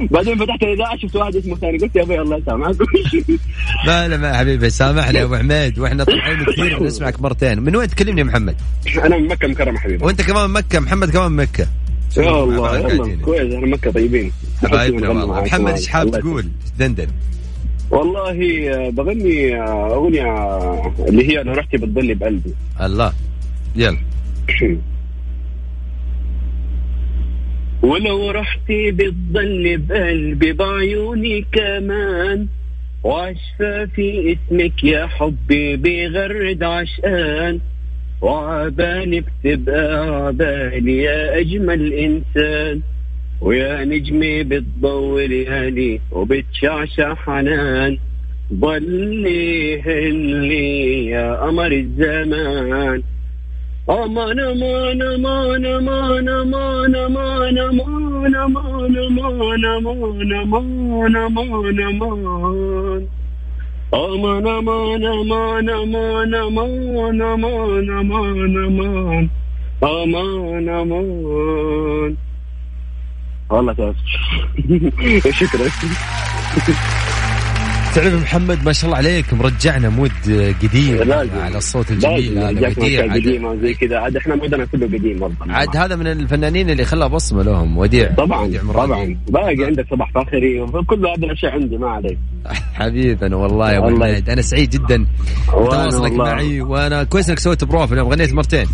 بعدين 0.10 0.38
فتحت 0.38 0.62
الإذاعة 0.62 0.96
شفت 0.96 1.16
واحد 1.16 1.36
اسمه 1.36 1.56
ثاني. 1.56 1.78
قلت 1.78 1.96
يا 1.96 2.02
أبوي 2.02 2.20
الله 2.20 2.36
يسامحك. 2.36 2.76
لا 3.86 4.08
لا 4.08 4.16
ما 4.16 4.38
حبيبي 4.38 4.70
سامحنا 4.70 5.18
يا 5.18 5.24
أبو 5.24 5.36
حميد. 5.36 5.78
وإحنا 5.78 6.04
طالعين 6.04 6.44
كثير 6.44 6.78
بنسمعك 6.78 7.20
مرتين. 7.22 7.62
من 7.62 7.76
وين 7.76 7.88
تكلمني 7.88 8.20
يا 8.20 8.26
محمد؟ 8.26 8.56
أنا 9.04 9.18
من 9.18 9.28
مكة 9.28 9.48
مكرمه 9.48 9.78
حبيبي. 9.78 10.04
وأنت 10.04 10.22
كمان 10.22 10.50
من 10.50 10.54
مكة 10.54 10.80
محمد 10.80 11.10
كمان 11.10 11.32
من 11.32 11.36
مكة. 11.36 11.66
يا 12.16 12.44
الله 12.44 13.16
كويس 13.24 13.54
أنا 13.54 13.66
مكة 13.66 13.90
طيبين. 13.90 14.32
والله 14.62 15.40
محمد 15.42 15.72
إيش 15.72 15.88
حاب 15.88 16.10
تقول؟ 16.10 16.48
دندن 16.78 17.06
والله 17.90 18.90
بغني 18.90 19.60
أغنية 19.62 20.32
اللي 21.08 21.28
هي 21.28 21.40
أنا 21.40 21.52
رحتي 21.52 21.76
بتضلي 21.76 22.14
بقلبي. 22.14 22.54
الله. 22.80 23.12
يلا. 23.76 23.98
ولو 27.82 28.30
رحتي 28.30 28.90
بتضلي 28.90 29.76
بقلبي 29.76 30.52
بعيوني 30.52 31.46
كمان 31.52 32.46
وعشفى 33.04 33.88
اسمك 33.98 34.84
يا 34.84 35.06
حبي 35.06 35.76
بغرد 35.76 36.62
عشقان. 36.62 37.60
وعبالي 38.22 39.20
بتبقى 39.20 40.06
عبالي 40.26 40.96
يا 41.02 41.38
أجمل 41.40 41.92
إنسان 41.92 42.80
ويا 43.40 43.84
نجمي 43.84 44.42
بتضوي 44.42 45.26
ليالي 45.26 46.00
وبتشعشع 46.12 47.14
حنان 47.14 47.98
ضلي 48.52 49.80
هلي 49.82 51.06
يا 51.06 51.34
قمر 51.34 51.72
الزمان 51.72 53.02
أمان 53.90 54.40
أمان 54.40 55.02
أمان 55.02 55.66
أمان 55.66 56.28
أمان 56.28 56.96
أمان 56.96 57.58
أمان 57.58 57.58
أمان 57.58 58.96
أمان 58.96 59.64
أمان 59.66 60.34
أمان 60.36 61.16
أمان 61.16 61.80
أمان 61.80 63.06
أمان 63.94 64.46
أمان 64.46 65.04
أمان 65.04 65.68
أمان 65.68 66.34
أمان 66.34 67.22
أمان 67.22 67.90
أمان 67.90 68.56
أمان 68.66 69.28
أمان 69.82 70.68
أمان 70.68 72.16
والله 73.50 73.72
تاسف 73.72 73.96
شكرا 75.40 75.68
تعرف 77.98 78.22
محمد 78.22 78.64
ما 78.64 78.72
شاء 78.72 78.84
الله 78.84 78.96
عليك 78.96 79.34
مرجعنا 79.34 79.88
مود 79.88 80.12
قديم 80.62 81.12
على 81.12 81.58
الصوت 81.58 81.90
الجميل 81.90 82.38
هذا 82.38 82.68
وديع 82.68 83.14
قديمه 83.14 83.56
زي 83.56 83.74
كذا. 83.74 83.98
عاد 83.98 84.16
إحنا 84.16 84.34
مودنا 84.34 84.64
كله 84.64 84.86
قديم 84.86 85.18
برضه. 85.18 85.36
عاد 85.48 85.76
هذا 85.76 85.96
من 85.96 86.06
الفنانين 86.06 86.70
اللي 86.70 86.84
خلى 86.84 87.08
بصمة 87.08 87.42
لهم 87.42 87.78
وديع. 87.78 88.14
طبعا 88.14 88.42
وديع 88.42 88.62
طبعا. 88.62 89.18
باقي 89.28 89.64
عندك 89.64 89.86
صباح 89.90 90.12
فاخري 90.12 90.66
كل 90.86 91.06
هذه 91.06 91.24
الأشياء 91.24 91.52
عندي 91.52 91.78
ما 91.78 91.90
عليك. 91.90 92.18
حبيبنا 92.74 93.36
والله 93.36 93.72
يا 93.72 93.78
أبو 93.78 93.88
حميد 93.88 94.30
أنا 94.30 94.42
سعيد 94.42 94.70
جدا. 94.70 95.06
بتواصلك 95.48 96.12
معي 96.12 96.60
وأنا 96.60 97.04
كويس 97.04 97.28
إنك 97.28 97.38
سويت 97.38 97.64
بروف 97.64 97.92
اليوم 97.92 98.08
غنيت 98.08 98.34
مرتين. 98.34 98.66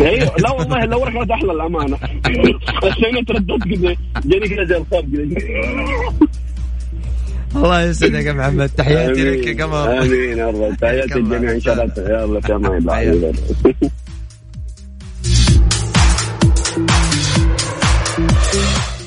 أيوه 0.00 0.36
لا 0.38 0.50
والله 0.50 0.84
لو 0.84 1.04
رحت 1.04 1.30
أحلى 1.30 1.52
الأمانة. 1.52 1.96
عشان 2.84 3.24
ترددت 3.26 3.64
كذا 3.64 3.96
جاني 4.24 4.48
كذا 4.48 4.64
زي 4.64 4.84
الله 7.64 7.82
يسعدك 7.82 8.24
يا 8.24 8.32
محمد. 8.32 8.68
تحياتي 8.68 9.30
لك 9.30 9.46
يا 9.46 9.64
قمر. 9.64 10.02
آمين. 10.02 10.38
يا 10.38 10.46
رب. 10.46 10.76
تحياتي 10.80 11.14
الجميع 11.14 11.52
إن 11.52 11.60
شاء 11.60 11.74
الله 11.74 11.92
يلا 11.98 12.40
في 12.40 12.54
أمان 12.54 12.76
الله 12.78 13.32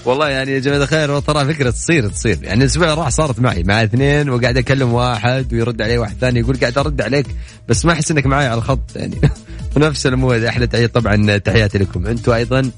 والله 0.06 0.30
يعني 0.30 0.52
يا 0.52 0.60
جماعة 0.60 0.78
الخير 0.78 1.20
ترى 1.20 1.54
فكرة 1.54 1.70
تصير 1.70 2.08
تصير. 2.08 2.38
يعني 2.42 2.62
الأسبوع 2.62 2.94
راح 2.94 3.10
صارت 3.10 3.40
معي 3.40 3.64
مع 3.64 3.84
اثنين 3.84 4.30
وقاعد 4.30 4.58
أكلم 4.58 4.94
واحد 4.94 5.54
ويرد 5.54 5.82
علي 5.82 5.98
واحد 5.98 6.16
ثاني 6.22 6.40
يقول 6.40 6.58
قاعد 6.58 6.78
أرد 6.78 7.02
عليك 7.02 7.26
بس 7.70 7.86
ما 7.86 7.94
أحس 7.94 8.12
إنك 8.12 8.26
معي 8.26 8.48
على 8.48 8.58
الخط. 8.58 8.96
يعني 8.96 9.22
ونفس 9.76 10.08
المواد 10.08 10.44
أحلى 10.44 10.68
تحيه 10.68 10.88
طبعا. 10.88 11.38
تحياتي 11.38 11.78
لكم. 11.78 12.08
أنتم 12.08 12.32
أيضا. 12.32 12.72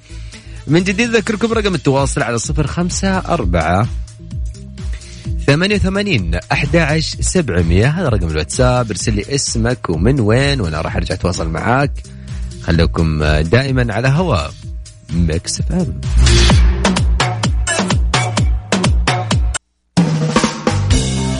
من 0.68 0.84
جديد 0.84 1.16
اذكركم 1.16 1.54
رقم 1.54 1.76
التواصل 1.76 2.22
على 2.22 2.38
صفر 2.38 2.68
خمسة 2.68 3.18
أربعة 3.18 3.88
ثمانية 5.46 5.76
وثمانين 5.76 6.40
أحد 6.52 6.76
عشر 6.76 7.22
سبعمية. 7.22 7.88
هذا 7.88 8.10
رقم 8.10 8.28
الواتساب. 8.28 8.90
ارسل 8.90 9.14
لي 9.14 9.36
اسمك 9.36 9.90
ومن 9.90 10.20
وين 10.20 10.62
وأنا 10.62 10.82
راح 10.82 10.96
أرجع 10.96 11.16
أتواصل 11.16 11.50
معاك. 11.50 11.92
خليكم 12.64 13.24
دائما 13.24 13.94
على 13.94 14.08
هواء 14.08 14.54
ميكس 15.14 15.60
إف 15.60 15.72
إم. 15.72 16.02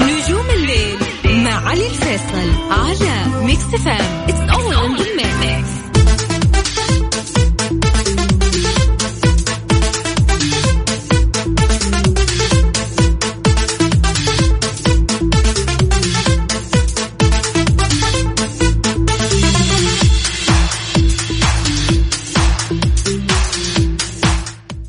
نجوم 0.02 0.46
الليل 0.50 0.98
مع 1.44 1.70
علي 1.70 1.88
الفيصل 1.88 2.50
على 2.72 3.44
ميكس 3.46 3.64
إف 3.74 3.88
إم. 3.88 4.35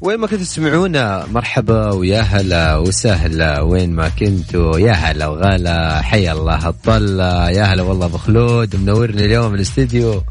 وين 0.06 0.18
ما 0.18 0.26
كنتوا 0.26 0.44
تسمعونا 0.44 1.26
مرحبا 1.26 1.92
ويا 1.92 2.20
هلا 2.20 2.76
وسهلا. 2.76 3.60
وين 3.60 3.92
ما 3.92 4.08
كنتوا 4.08 4.78
يا 4.78 4.92
هلا 4.92 5.26
وغلا 5.26 6.02
حيا 6.02 6.32
الله 6.32 6.68
الطلة. 6.68 7.50
يا 7.50 7.64
هلا 7.64 7.82
والله 7.82 8.06
أبو 8.06 8.18
خلود 8.18 8.76
منورني 8.76 9.24
اليوم 9.24 9.54
الاستديو. 9.54 10.22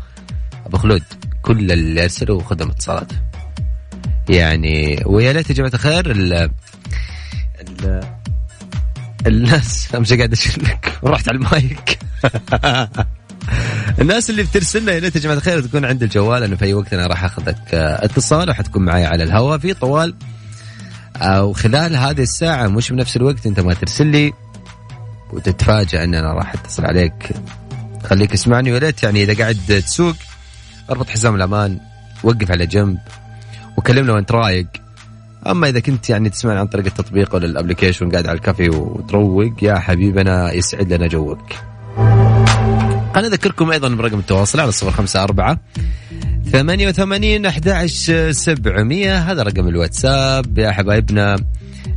أبو 0.66 0.78
خلود 0.78 1.04
كل 1.42 1.72
اللي 1.72 2.04
ارسلوا 2.04 2.44
خدم 2.44 2.70
اتصالات 2.70 3.12
يعني 4.30 5.04
ويا 5.06 5.34
ليت 5.34 5.50
يا 5.50 5.56
جماعة 5.56 5.74
الخير 5.74 6.12
ال 6.12 6.34
ال 7.62 8.02
الناس 9.28 9.96
أمشي 9.96 10.18
قاعد 10.18 10.32
أشلك. 10.32 11.00
ورحت 11.02 11.30
على 11.30 11.38
المايك. 11.38 12.00
الناس 14.02 14.30
اللي 14.30 14.44
بترسل 14.44 14.82
لنا 14.82 14.92
يا 14.92 15.00
ريت 15.00 15.16
يا 15.16 15.22
جماعة 15.22 15.36
الخير 15.38 15.62
تكون 15.62 15.86
عند 15.86 16.04
الجوال 16.04 16.42
لأنه 16.42 16.56
في 16.56 16.66
أي 16.66 16.74
وقت 16.74 16.94
أنا 16.94 17.08
راح 17.08 17.24
أخذك 17.24 17.74
آه، 17.74 18.06
اتصال 18.06 18.50
وحتكون 18.50 18.86
معي 18.86 19.06
على 19.06 19.24
الهواء. 19.24 19.58
في 19.58 19.74
طوال 19.74 20.16
أو 21.16 21.54
خلال 21.54 21.96
هذه 21.96 22.22
الساعة 22.22 22.68
مش 22.68 22.92
بنفس 22.92 23.18
الوقت 23.18 23.46
أنت 23.48 23.60
ما 23.60 23.74
ترسل 23.74 24.08
لي 24.08 24.34
وتتفاجئ 25.34 26.04
إن 26.04 26.16
أنا 26.16 26.34
راح 26.34 26.54
أتصل 26.54 26.86
عليك. 26.86 27.30
خليك 28.04 28.34
اسمعني 28.34 28.72
ويا 28.72 28.80
ريت 28.80 29.04
يعني 29.04 29.24
إذا 29.24 29.34
قاعد 29.34 29.58
تسوق 29.68 30.16
اربط 30.90 31.10
حزام 31.10 31.36
الأمان 31.36 31.80
وقف 32.24 32.52
على 32.52 32.66
جنب 32.66 32.98
وكلمنا 33.78 34.14
وأنت 34.14 34.32
رايق. 34.32 34.68
أما 35.48 35.70
إذا 35.70 35.80
كنت 35.80 36.10
يعني 36.10 36.30
تسمعني 36.30 36.60
عن 36.60 36.68
طريق 36.68 36.86
التطبيق 36.86 37.36
ولا 37.36 37.46
ال 37.46 37.51
application 37.51 38.12
قاعد 38.12 38.28
على 38.28 38.36
الكافي 38.38 38.70
وتروق 38.70 39.64
يا 39.64 39.80
حبيبنا 39.80 40.54
يسعد 40.54 40.94
لنا 40.94 41.08
جوك. 41.08 41.54
خليني 43.16 43.34
أذكركم 43.34 43.72
أيضا 43.72 43.90
برقم 43.90 44.20
التواصل 44.20 44.60
على 44.60 44.72
صفر 44.72 44.92
خمسة 44.92 45.24
أربعة 45.24 45.60
ثمانية 46.52 46.88
وثمانين 46.88 47.46
أحد 47.46 47.86
سبعمية. 48.32 49.18
هذا 49.18 49.44
رقم 49.44 49.68
الواتساب. 49.68 50.58
يا 50.58 50.72
حبايبنا 50.72 51.36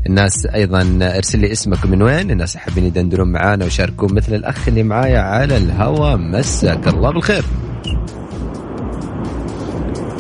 الناس 0.07 0.47
أيضا 0.47 0.99
أرسل 1.03 1.39
لي 1.41 1.53
اسمك 1.53 1.87
من 1.87 2.03
وين. 2.03 2.31
الناس 2.31 2.57
حابين 2.57 2.85
يدندنون 2.85 3.33
معانا 3.33 3.65
ويشاركون 3.65 4.15
مثل 4.15 4.35
الأخ 4.35 4.69
اللي 4.69 4.83
معايا 4.83 5.19
على 5.19 5.57
الهوا 5.57 6.17
مساك 6.17 6.89
الله 6.89 7.13
بالخير. 7.13 7.45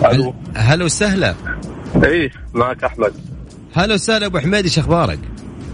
ألو. 0.05 0.35
هلا 0.57 0.85
وسهلا؟ 0.85 1.35
إيه 2.05 2.31
معك 2.55 2.85
أحمد. 2.85 3.13
هلا 3.75 3.95
وسهلا 3.95 4.27
أبو 4.27 4.39
حميد 4.39 4.65
إيش 4.65 4.79
أخبارك؟ 4.79 5.19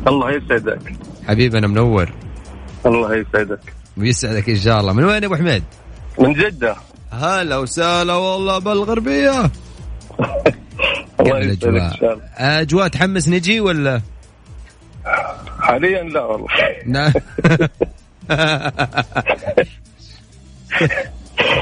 الله 0.08 0.30
يسعدك. 0.30 0.92
حبيبي 1.28 1.58
أنا 1.58 1.66
منور. 1.66 2.12
الله 2.86 3.16
يسعدك. 3.16 3.60
ويسعدك 3.98 4.48
إن 4.48 4.58
شاء 4.58 4.80
الله. 4.80 4.92
من 4.92 5.04
وين 5.04 5.22
يا 5.22 5.26
أبو 5.26 5.36
حميد؟ 5.36 5.62
من 6.18 6.32
جدة. 6.32 6.76
هلا 7.10 7.56
وسهلا 7.56 8.14
والله 8.14 8.58
شاء 12.00 12.12
الله. 12.12 12.24
اجواء 12.36 12.88
تحمس 12.88 13.28
نجي 13.28 13.60
ولا؟ 13.60 14.00
حاليا 15.60 16.02
لا 16.02 16.24
والله. 16.24 16.48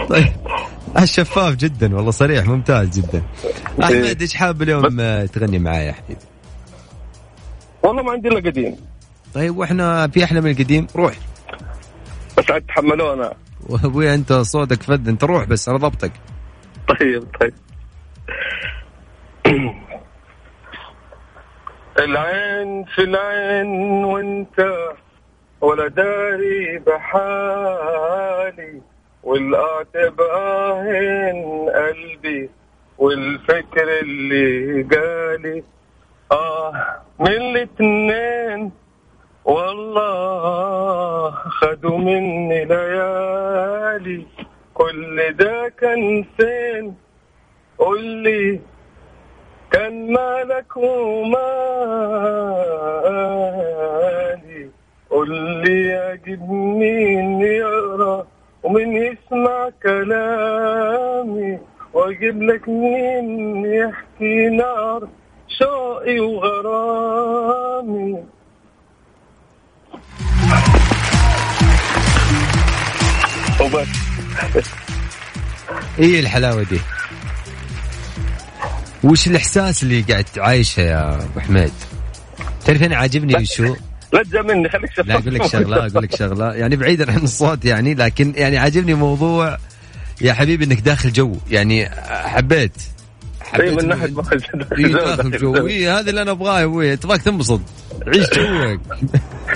طيب. 0.09 0.33
الشفاف 0.99 1.55
جدا 1.55 1.97
والله 1.97 2.11
صريح 2.11 2.47
ممتاز 2.47 2.99
جدا. 2.99 3.23
أحمد 3.83 4.21
إيش 4.21 4.35
حاب 4.35 4.63
اليوم 4.63 5.01
تغني 5.27 5.59
معايا 5.59 5.83
يا 5.83 5.93
حبيبي؟ 5.93 6.21
والله 7.83 8.03
ما 8.03 8.13
عندي 8.13 8.29
إلا 8.29 8.51
قديم. 8.51 8.77
طيب 9.35 9.57
وإحنا 9.57 10.09
في 10.09 10.25
أحلى 10.25 10.41
من 10.41 10.51
القديم؟ 10.51 10.87
روح. 10.97 11.15
بس 12.39 12.51
عاد 12.51 12.63
تحملونا. 12.63 13.35
وابوي 13.69 14.15
انت 14.15 14.33
صوتك 14.33 14.83
فد 14.83 15.09
انت 15.09 15.25
روح 15.25 15.45
بس 15.45 15.69
أنا 15.69 15.79
ضبطك. 15.79 16.13
طيب 16.89 17.25
طيب. 17.41 17.55
العين 21.99 22.85
في 22.85 23.03
العين 23.03 24.05
وانت 24.05 24.79
ولا 25.61 25.89
داري 25.89 26.79
بحالي 26.79 28.81
والقعد 29.23 30.13
باهن 30.19 31.67
قلبي 31.75 32.51
والفكر 32.99 34.01
اللي 34.03 34.83
جالي. 34.83 35.63
آه 36.33 36.73
من 37.21 37.29
الاتنين 37.29 38.73
والله. 39.45 40.72
خدوا 41.83 41.99
مني 41.99 42.65
ليالي. 42.65 44.27
كل 44.75 45.33
ده 45.33 45.69
كان 45.69 46.25
فين؟ 46.37 46.95
قول 47.79 48.05
لي 48.05 48.61
كان 49.71 50.13
مالك 50.13 50.77
ومالي 50.77 51.41
قول 55.11 55.31
لي 55.65 56.13
أجيب 56.13 56.51
مين 56.51 57.41
يقرأ 57.41 58.27
ومين 58.63 58.97
يسمع 58.97 59.71
كلامي. 59.83 61.59
وأجيب 61.93 62.43
لك 62.43 62.69
مين 62.69 63.65
يحكي 63.67 64.49
نار 64.49 65.09
شوقي 65.49 66.21
وغرامي. 66.21 68.25
وبس 73.63 73.89
إيه 75.99 76.21
الحلاوة 76.21 76.63
دي. 76.63 76.81
وش 79.05 79.27
الإحساس 79.27 79.83
اللي 79.83 80.01
قاعد 80.01 80.25
تعايشه 80.25 80.81
يا 80.81 81.15
أبو 81.15 81.41
حميد؟ 81.41 81.73
تعرف 82.65 82.83
أنا 82.83 82.97
عاجبني 82.97 83.47
شو؟ 83.47 83.75
لا 84.13 84.43
مني 84.43 84.69
خليك 84.69 84.91
لا 84.99 85.15
أقول 85.15 85.35
لك 85.35 85.47
شغلة 85.47 85.87
أقول 85.87 86.03
لك 86.03 86.17
شغلة. 86.17 86.55
يعني 86.55 86.77
بعيدا 86.77 87.13
عن 87.13 87.23
الصوت 87.23 87.65
يعني 87.65 87.95
لكن 87.95 88.33
يعني 88.37 88.59
عاجبني 88.59 88.95
موضوع 88.95 89.59
يا 90.21 90.33
حبيبي 90.33 90.65
إنك 90.65 90.81
داخل 90.81 91.13
جو. 91.13 91.37
يعني 91.51 91.91
حبيت 92.09 92.83
اي 93.61 93.71
من 93.71 93.89
ناحية 93.89 94.05
إيه 94.79 94.87
داخل 94.87 95.31
جو. 95.31 95.67
إيه 95.67 95.99
هذا 95.99 96.11
اللي 96.11 96.23
أنا 96.23 96.31
أبغاه 96.31 96.61
يا 96.61 96.65
أبوي. 96.65 96.97
تبغاك 96.97 97.23
تنبسط. 97.23 97.61
عيش 98.07 98.27
جوك. 98.31 98.81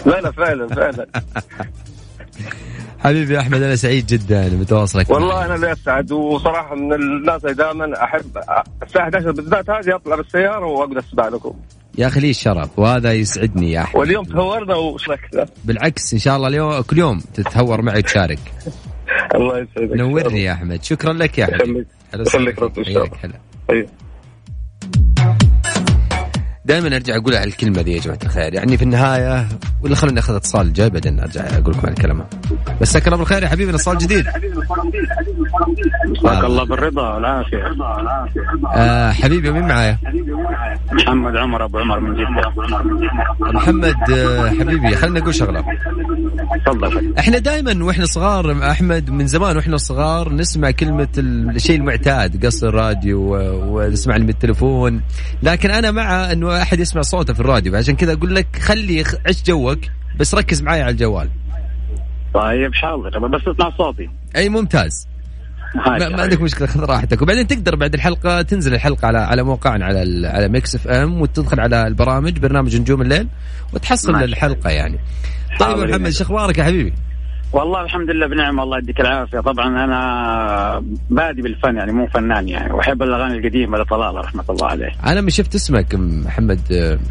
لا 0.06 0.20
لا 0.20 0.30
فعلا 0.30 0.68
فعلا. 0.68 1.06
حبيبي 3.06 3.34
يا 3.34 3.40
أحمد 3.40 3.62
أنا 3.62 3.76
سعيد 3.76 4.06
جدا 4.06 4.60
بتواصلك. 4.60 5.10
والله 5.10 5.44
أنا 5.44 5.54
اللي 5.54 5.72
أسعد 5.72 6.12
وصراحة 6.12 6.74
من 6.74 6.92
الناس 6.92 7.44
اللي 7.44 7.54
دائما 7.54 8.04
أحب 8.04 8.38
الساعة 8.82 9.04
11 9.04 9.30
بالذات 9.30 9.70
هذه 9.70 9.94
أطلع 9.94 10.16
بالسيارة 10.16 10.66
وأقعد 10.66 10.96
أسمع 10.96 11.28
لكم. 11.28 11.54
يا 11.98 12.06
أخي 12.06 12.20
لي 12.20 12.30
الشرف 12.30 12.78
وهذا 12.78 13.12
يسعدني 13.12 13.72
يا 13.72 13.80
أحمد. 13.80 14.00
واليوم 14.00 14.24
تهورنا 14.24 14.74
وشاركنا 14.76 15.46
بالعكس 15.64 16.12
إن 16.12 16.18
شاء 16.18 16.36
الله 16.36 16.48
اليوم 16.48 16.80
كل 16.80 16.98
يوم 16.98 17.20
تتهور 17.34 17.82
معي 17.82 17.98
وتشارك. 17.98 18.38
الله 19.34 19.58
يسعدك. 19.58 19.96
نورني 19.96 20.42
يا 20.42 20.52
أحمد. 20.52 20.84
شكرا 20.84 21.12
لك 21.12 21.38
يا 21.38 21.44
أحمد. 21.44 21.86
يخليك 22.14 22.62
رد 22.62 22.78
ان 22.78 22.84
شاء 22.84 23.04
الله. 23.04 23.86
دائما 26.66 26.96
أرجع 26.96 27.16
أقول 27.16 27.34
الكلمة 27.34 27.82
دي 27.82 27.92
يا 27.92 28.00
جماعة 28.00 28.18
الخير. 28.22 28.54
يعني 28.54 28.76
في 28.76 28.82
النهاية 28.82 29.46
ولا 29.82 29.94
خلينا 29.94 30.14
ناخذ 30.14 30.34
اتصال 30.34 30.72
جاي 30.72 30.90
بعدين 30.90 31.20
أرجع 31.20 31.40
أقول 31.40 31.74
لكم 31.74 31.88
الكلمة 31.88 32.24
مساك 32.80 33.06
الله 33.06 33.18
بالخير 33.18 33.42
يا 33.42 33.48
حبيبي 33.48 33.70
اتصال 33.70 33.98
جديد. 33.98 34.24
مساك 36.06 36.44
الله 36.44 36.64
بالرضا 36.64 37.14
والعافية. 37.14 37.58
آه 38.74 39.12
حبيبي 39.12 39.50
مين 39.50 39.62
معايا؟ 39.68 39.98
محمد 40.92 41.36
عمر 41.36 41.64
أبو 41.64 41.78
عمر 41.78 42.00
من 42.00 42.14
جدة. 42.14 42.52
محمد 43.40 44.10
آه 44.10 44.48
حبيبي 44.48 44.96
خلينا 44.96 45.20
نقول 45.20 45.34
شغلة. 45.34 45.64
تفضل. 46.66 47.14
إحنا 47.18 47.38
دائما 47.38 47.84
وإحنا 47.84 48.06
صغار 48.06 48.70
أحمد 48.70 49.10
من 49.10 49.26
زمان 49.26 49.56
وإحنا 49.56 49.76
صغار 49.76 50.32
نسمع 50.32 50.70
كلمة 50.70 51.08
الشيء 51.18 51.76
المعتاد 51.76 52.46
قص 52.46 52.64
الراديو 52.64 53.36
ونسمع 53.76 54.18
من 54.18 54.28
التليفون 54.28 55.00
لكن 55.42 55.70
أنا 55.70 55.90
مع 55.90 56.32
إنه 56.32 56.55
أحد 56.62 56.80
يسمع 56.80 57.02
صوته 57.02 57.34
في 57.34 57.40
الراديو 57.40 57.76
عشان 57.76 57.96
كذا 57.96 58.12
أقول 58.12 58.34
لك 58.34 58.46
خلي 58.56 59.04
عش 59.26 59.42
جوك 59.42 59.78
بس 60.18 60.34
ركز 60.34 60.62
معي 60.62 60.82
على 60.82 60.90
الجوال. 60.90 61.28
طيب 62.34 62.74
حاضر 62.74 63.28
بس 63.28 63.40
اسمع 63.48 63.70
صوتي. 63.78 64.10
أي 64.36 64.48
ممتاز. 64.48 65.08
ما, 65.74 66.08
ما 66.08 66.22
عندك 66.22 66.40
مشكلة 66.40 66.66
خذ 66.66 66.84
راحتك. 66.84 67.22
وبعدين 67.22 67.46
تقدر 67.46 67.76
بعد 67.76 67.94
الحلقة 67.94 68.42
تنزل 68.42 68.74
الحلقة 68.74 69.06
على 69.06 69.18
على 69.18 69.42
موقعنا 69.42 69.84
على 69.84 70.28
على 70.28 70.48
ميكس 70.48 70.74
إف 70.74 70.88
إم 70.88 71.20
وتدخل 71.20 71.60
على 71.60 71.86
البرامج 71.86 72.38
برنامج 72.38 72.76
نجوم 72.76 73.02
الليل 73.02 73.28
وتحصل. 73.72 74.14
الحلقة 74.16 74.70
يعني. 74.70 74.98
طيب 75.60 75.78
محمد 75.78 76.10
شو 76.10 76.24
أخبارك 76.24 76.58
يا 76.58 76.64
حبيبي؟ 76.64 76.92
والله 77.56 77.80
الحمد 77.82 78.10
لله 78.10 78.26
بنعم 78.26 78.60
الله 78.60 78.78
يديك 78.78 79.00
العافية. 79.00 79.40
طبعا 79.40 79.84
أنا 79.84 80.84
بادي 81.10 81.42
بالفن 81.42 81.76
يعني 81.76 81.92
مو 81.92 82.06
فنان 82.06 82.48
يعني. 82.48 82.72
وأحب 82.72 83.02
الأغاني 83.02 83.38
القديمة 83.38 83.78
لطلال 83.78 84.14
رحمة 84.14 84.44
الله 84.50 84.66
عليه. 84.66 84.90
أنا 85.06 85.20
من 85.20 85.30
شفت 85.30 85.54
اسمك 85.54 85.94
محمد 85.94 86.60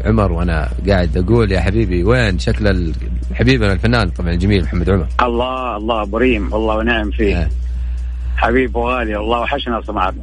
عمر 0.04 0.32
وأنا 0.32 0.68
قاعد 0.88 1.16
أقول 1.16 1.52
يا 1.52 1.60
حبيبي 1.60 2.04
وين 2.04 2.38
شكل 2.38 2.92
حبيبنا 3.34 3.72
الفنان 3.72 4.08
طبعا 4.08 4.30
الجميل 4.30 4.62
محمد 4.62 4.90
عمر. 4.90 5.06
الله 5.22 5.76
الله 5.76 6.04
بريم 6.04 6.52
والله 6.52 6.76
ونعم 6.76 7.10
فيه. 7.10 7.36
آه. 7.36 7.48
حبيب 8.36 8.76
وغالي 8.76 9.16
والله 9.16 9.40
وحشنا 9.40 9.82
سمعنا 9.82 10.18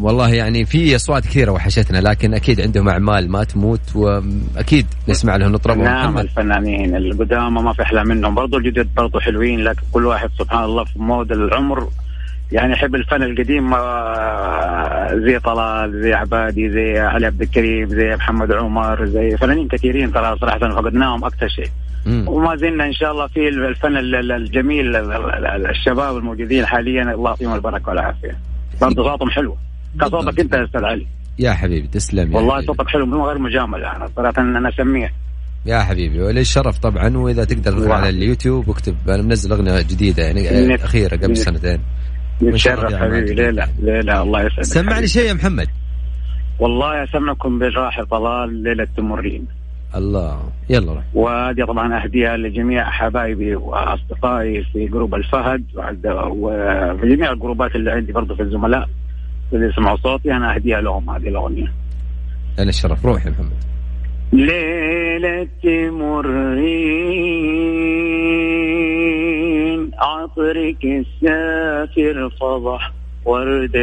والله 0.00 0.34
يعني 0.34 0.64
في 0.64 0.96
أصوات 0.96 1.24
كثيرة 1.24 1.50
وحشتنا 1.50 1.98
لكن 1.98 2.34
أكيد 2.34 2.60
عندهم 2.60 2.88
أعمال 2.88 3.30
ما 3.30 3.44
تموت 3.44 3.96
وأكيد 3.96 4.86
نسمع 5.08 5.36
لهم 5.36 5.52
نطربهم. 5.52 5.84
نعم 5.84 6.18
الفنانين 6.18 6.96
القدامى 6.96 7.62
ما 7.62 7.72
في 7.72 7.82
أحلى 7.82 8.04
منهم. 8.04 8.34
برضو 8.34 8.56
الجدد 8.56 8.88
برضو 8.96 9.20
حلوين 9.20 9.64
لكن 9.64 9.82
كل 9.92 10.06
واحد 10.06 10.30
سبحان 10.38 10.64
الله 10.64 10.84
في 10.84 10.98
مود 10.98 11.32
العمر. 11.32 11.88
يعني 12.52 12.72
يحب 12.72 12.94
الفن 12.94 13.22
القديم 13.22 13.70
زي 15.24 15.38
طلال 15.38 16.02
زي 16.02 16.14
عبادي 16.14 16.70
زي 16.70 16.98
علي 16.98 17.26
عبد 17.26 17.42
الكريم 17.42 17.88
زي 17.88 18.16
محمد 18.16 18.52
عمر 18.52 19.06
زي 19.06 19.36
فنانين 19.36 19.68
كثيرين 19.68 20.12
ترى 20.12 20.36
صراحة 20.40 20.58
فقدناهم 20.58 21.24
أكثر 21.24 21.48
شيء. 21.48 21.70
وما 22.06 22.56
زلنا 22.56 22.86
إن 22.86 22.92
شاء 22.92 23.12
الله 23.12 23.26
في 23.26 23.48
الفن 23.48 23.96
الجميل 24.32 24.96
الشباب 25.70 26.16
الموجودين 26.16 26.66
حاليا 26.66 27.02
الله 27.02 27.30
يعطيهم 27.30 27.54
البركة 27.54 27.88
والعافية. 27.88 28.38
برضه 28.80 29.10
صوتهم 29.10 29.30
حلو. 29.30 29.56
كصوتك 30.00 30.40
أنت 30.40 30.54
يا 30.54 30.64
أستاذ 30.64 30.84
علي. 30.84 31.06
يا 31.38 31.52
حبيبي 31.52 31.88
تسلم 31.88 32.32
يا 32.32 32.36
والله 32.36 32.60
صوتك 32.60 32.88
حلو 32.88 33.06
من 33.06 33.20
غير 33.20 33.38
مجامله 33.38 33.96
أنا 33.96 34.08
صراحة 34.16 34.42
أنا 34.42 34.68
أسميه. 34.68 35.12
يا 35.66 35.80
حبيبي 35.80 36.22
ولي 36.22 36.40
الشرف 36.40 36.78
طبعا. 36.78 37.16
وإذا 37.16 37.44
تقدر 37.44 37.72
تدخل 37.72 37.92
على 37.92 38.08
اليوتيوب 38.08 38.68
واكتب 38.68 38.96
أنا 39.08 39.22
منزل 39.22 39.52
أغنية 39.52 39.80
جديدة 39.80 40.22
يعني 40.22 40.74
أخيرة 40.74 41.16
قبل 41.16 41.36
سنتين. 41.36 41.80
نتشرف 42.42 42.94
حبيبي 42.94 43.34
ليلى 43.34 43.68
ليلى 43.82 44.22
الله 44.22 44.40
يسعدك. 44.40 44.62
سمعني 44.62 45.06
شيء 45.06 45.28
يا 45.28 45.32
محمد. 45.32 45.68
والله 46.58 47.04
أسمعكم 47.04 47.58
بالراحه 47.58 48.04
طلال 48.04 48.62
ليلة 48.62 48.86
تمرين 48.96 49.46
الله 49.94 50.40
يلا 50.70 50.92
روح 50.92 51.04
وهذه 51.14 51.64
طبعا 51.64 52.02
أهديها 52.02 52.36
لجميع 52.36 52.90
حبايبي 52.90 53.56
وأصدقائي 53.56 54.64
في 54.64 54.86
جروب 54.86 55.14
الفهد 55.14 55.64
وفي 56.30 57.16
جميع 57.16 57.32
الجروبات 57.32 57.76
اللي 57.76 57.90
عندي 57.90 58.12
برضه 58.12 58.34
في 58.34 58.42
الزملاء 58.42 58.88
اللي 59.52 59.66
يسمعوا 59.66 59.96
صوتي 59.96 60.32
أنا 60.32 60.54
أهديها 60.54 60.80
لهم 60.80 61.10
هذه 61.10 61.28
الأغنية. 61.28 61.72
أنا 62.58 62.68
الشرف 62.68 63.06
روح 63.06 63.26
يا 63.26 63.30
محمد. 63.30 63.52
ليلة 64.32 65.48
تمرين 65.62 66.30
عطرك 69.98 70.84
السافر 70.84 72.30
فضح 72.40 72.92
ورد 73.24 73.76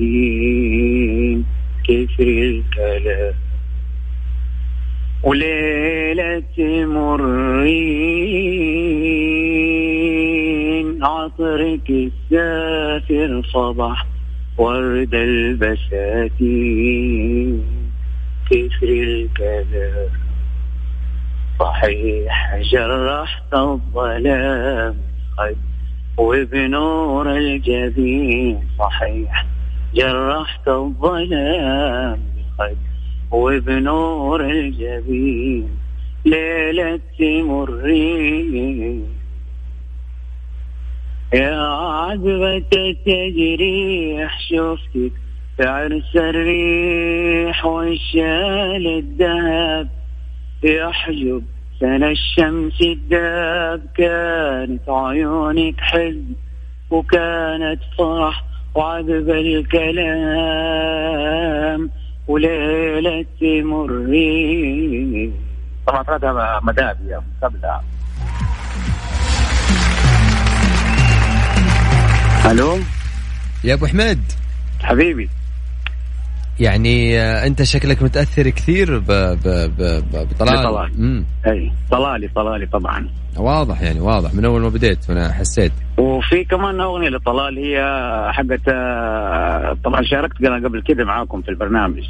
البساتين 0.00 1.44
كثر 1.84 2.22
الكلام 2.22 3.34
وليلة 5.22 6.84
مرين 6.86 7.80
عطرك 11.04 11.90
السافر 11.90 13.42
صبح 13.52 14.06
ورد 14.58 15.14
البساتين 15.14 16.70
كثر 18.50 18.88
الكلام. 18.88 20.10
صحيح 21.60 22.58
جرحت 22.72 23.54
الظلام 23.54 24.94
قد 25.38 25.56
وبنور 26.18 27.36
الجبين. 27.36 28.58
صحيح 28.78 29.46
جرحت 29.94 30.68
الظلام 30.68 32.18
قد 32.58 32.76
وبنور 33.30 34.40
الجبين 34.50 35.68
ليلة 36.24 37.00
تمرين 37.18 39.04
يا 41.34 41.60
عذبة 41.60 42.70
التجريح 42.74 44.40
شفتك 44.40 45.12
تعرس 45.58 46.16
الريح 46.16 47.66
والشال 47.66 48.86
الذهب. 48.86 49.88
يحجب 50.64 51.42
سنة 51.80 52.10
الشمس 52.10 52.80
الداب 52.80 53.82
كانت 53.96 54.88
عيونك 54.88 55.80
حزن 55.80 56.34
وكانت 56.90 57.80
فرح 57.98 58.44
وعذب 58.74 59.30
الكلام. 59.30 60.40
وليلة 62.30 63.24
تمرين 63.40 65.32
طبعا 65.86 66.04
هذا 66.08 66.60
مدابي 66.62 67.14
قبلها 67.42 67.84
ألو؟ 72.50 72.78
يا 73.64 73.74
أبو 73.74 73.86
حميد. 73.86 74.22
حبيبي. 74.82 75.28
يعني 76.60 77.20
آه، 77.20 77.46
انت 77.46 77.62
شكلك 77.62 78.02
متأثر 78.02 78.48
كثير 78.48 78.98
ب 78.98 79.06
ب 79.06 79.48
ب 79.78 80.02
بطلال. 80.12 80.64
طلال 80.64 81.24
إي 81.46 81.72
طلالي 81.90 82.28
طلالي 82.28 82.66
طبعا. 82.66 83.08
واضح 83.36 83.82
يعني 83.82 84.00
واضح. 84.00 84.34
من 84.34 84.44
أول 84.44 84.60
ما 84.60 84.68
بديت 84.68 85.10
وأنا 85.10 85.32
حسيت. 85.32 85.72
وفي 85.98 86.44
كمان 86.44 86.80
أغنية 86.80 87.08
لطلال 87.08 87.58
هي 87.58 87.82
حقت 88.32 88.68
آه، 88.68 89.76
طبعا 89.84 90.02
شاركت 90.02 90.36
قبل 90.64 90.82
كده 90.82 91.04
معاكم 91.04 91.42
في 91.42 91.48
البرنامج. 91.48 92.04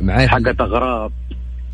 معي 0.00 0.28
حقت 0.28 0.60
اغراب 0.60 1.12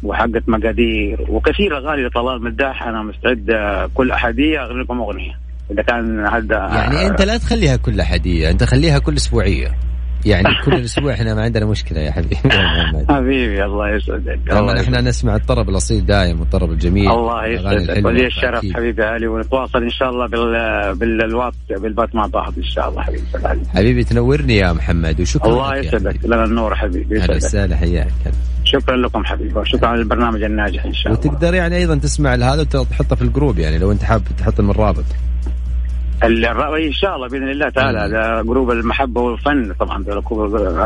وحقت 0.02 0.48
مقادير 0.48 1.26
وكثير 1.28 1.76
أغاني 1.76 2.06
لطلال 2.06 2.44
مداح 2.44 2.82
أنا 2.82 3.02
مستعد 3.02 3.50
كل 3.94 4.10
احديه 4.10 4.64
أغني 4.64 4.82
لكم 4.82 5.00
أغنية. 5.00 5.38
إذا 5.70 5.82
كان 5.82 6.26
هذا 6.26 6.56
يعني 6.56 7.06
أنت 7.06 7.22
لا 7.22 7.36
تخليها 7.36 7.76
كل 7.76 8.00
احديه 8.00 8.50
أنت 8.50 8.64
خليها 8.64 8.98
كل 8.98 9.16
أسبوعية. 9.16 9.85
يعني 10.26 10.48
كل 10.64 10.74
أسبوع 10.74 11.12
إحنا 11.12 11.34
ما 11.34 11.42
عندنا 11.42 11.66
مشكلة 11.66 12.00
يا 12.00 12.10
حبيبي. 12.10 12.36
حبيبي 13.14 13.64
الله 13.64 13.96
يسعدك. 13.96 14.40
طبعا 14.50 14.80
إحنا 14.80 15.00
نسمع 15.00 15.36
الطرب 15.36 15.68
الأصيل 15.68 16.06
دايم 16.06 16.40
والطرب 16.40 16.70
الجميل. 16.70 17.10
الله 17.10 17.46
يسعدك. 17.46 18.04
ولي 18.04 18.26
الشرف 18.26 18.64
حبيبي 18.74 19.02
علي 19.02 19.26
ونتواصل 19.26 19.82
إن 19.82 19.90
شاء 19.90 20.10
الله 20.10 20.26
بال 20.26 20.94
بالوات 20.94 21.54
بالبات 21.70 22.14
مع 22.14 22.26
بعض 22.26 22.52
إن 22.58 22.64
شاء 22.64 22.88
الله 22.88 23.02
حبيبي. 23.02 23.24
حبيبي 23.74 24.04
تنورني 24.04 24.56
يا 24.56 24.72
محمد 24.72 25.20
وشكرا 25.20 25.50
الله 25.50 25.76
يسعدك. 25.76 26.24
لنا 26.24 26.44
النور 26.44 26.74
حبيبي. 26.74 27.22
أهلا 27.22 27.36
وسهلا 27.36 27.76
حياك. 27.76 28.12
شكرا 28.64 28.96
لكم 28.96 29.24
حبيبي. 29.24 29.58
وشكرا 29.58 29.88
على 29.88 30.00
البرنامج 30.00 30.42
الناجح 30.42 30.84
إن 30.84 30.92
شاء 30.92 31.12
الله. 31.12 31.18
وتقدر 31.18 31.54
يعني 31.54 31.76
أيضا 31.76 31.94
تسمع 31.94 32.34
هذا 32.34 32.62
وتحطه 32.74 33.16
في 33.16 33.22
الجروب 33.22 33.58
يعني 33.58 33.78
لو 33.78 33.92
أنت 33.92 34.02
حاب 34.02 34.22
تحط 34.38 34.60
من 34.60 34.70
الرابط 34.70 35.04
الرأي 36.24 36.86
إن 36.86 36.92
شاء 36.92 37.16
الله 37.16 37.28
بإذن 37.28 37.48
الله 37.48 37.68
تعالى 37.68 37.98
هذا 37.98 38.42
جروب 38.42 38.70
المحبة 38.70 39.20
والفن. 39.20 39.72
طبعا 39.80 40.04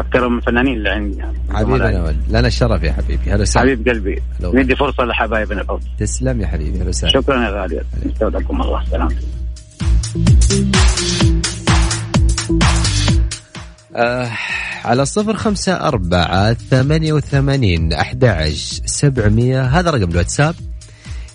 أكثر 0.00 0.28
من 0.28 0.38
الفنانين 0.38 0.76
اللي 0.76 0.90
عندي 0.90 1.18
يعني. 1.18 1.38
حبيبي 1.50 2.16
لنا 2.28 2.46
الشرف 2.46 2.82
يا 2.82 2.92
حبيبي 2.92 3.30
هلا 3.30 3.44
حبيب 3.56 3.88
قلبي 3.88 4.22
ندي 4.42 4.76
فرصة 4.76 5.04
لحبايبنا 5.04 5.78
تسلم 5.98 6.40
يا 6.40 6.46
حبيبي 6.46 6.82
هلا 6.82 6.92
شكرا 6.92 7.44
يا 7.44 7.50
غالي. 7.50 7.82
أستودعكم 8.06 8.62
الله. 8.62 8.84
سلام. 8.90 9.08
آه 13.96 14.30
على 14.84 15.04
صفر 15.04 15.36
خمسة 15.36 15.72
أربعة 15.72 16.52
ثمانية 16.52 17.12
وثمانين 17.12 17.92
أحد 17.92 18.24
سبعمية 18.84 19.62
هذا 19.62 19.90
رقم 19.90 20.10
الواتساب. 20.10 20.54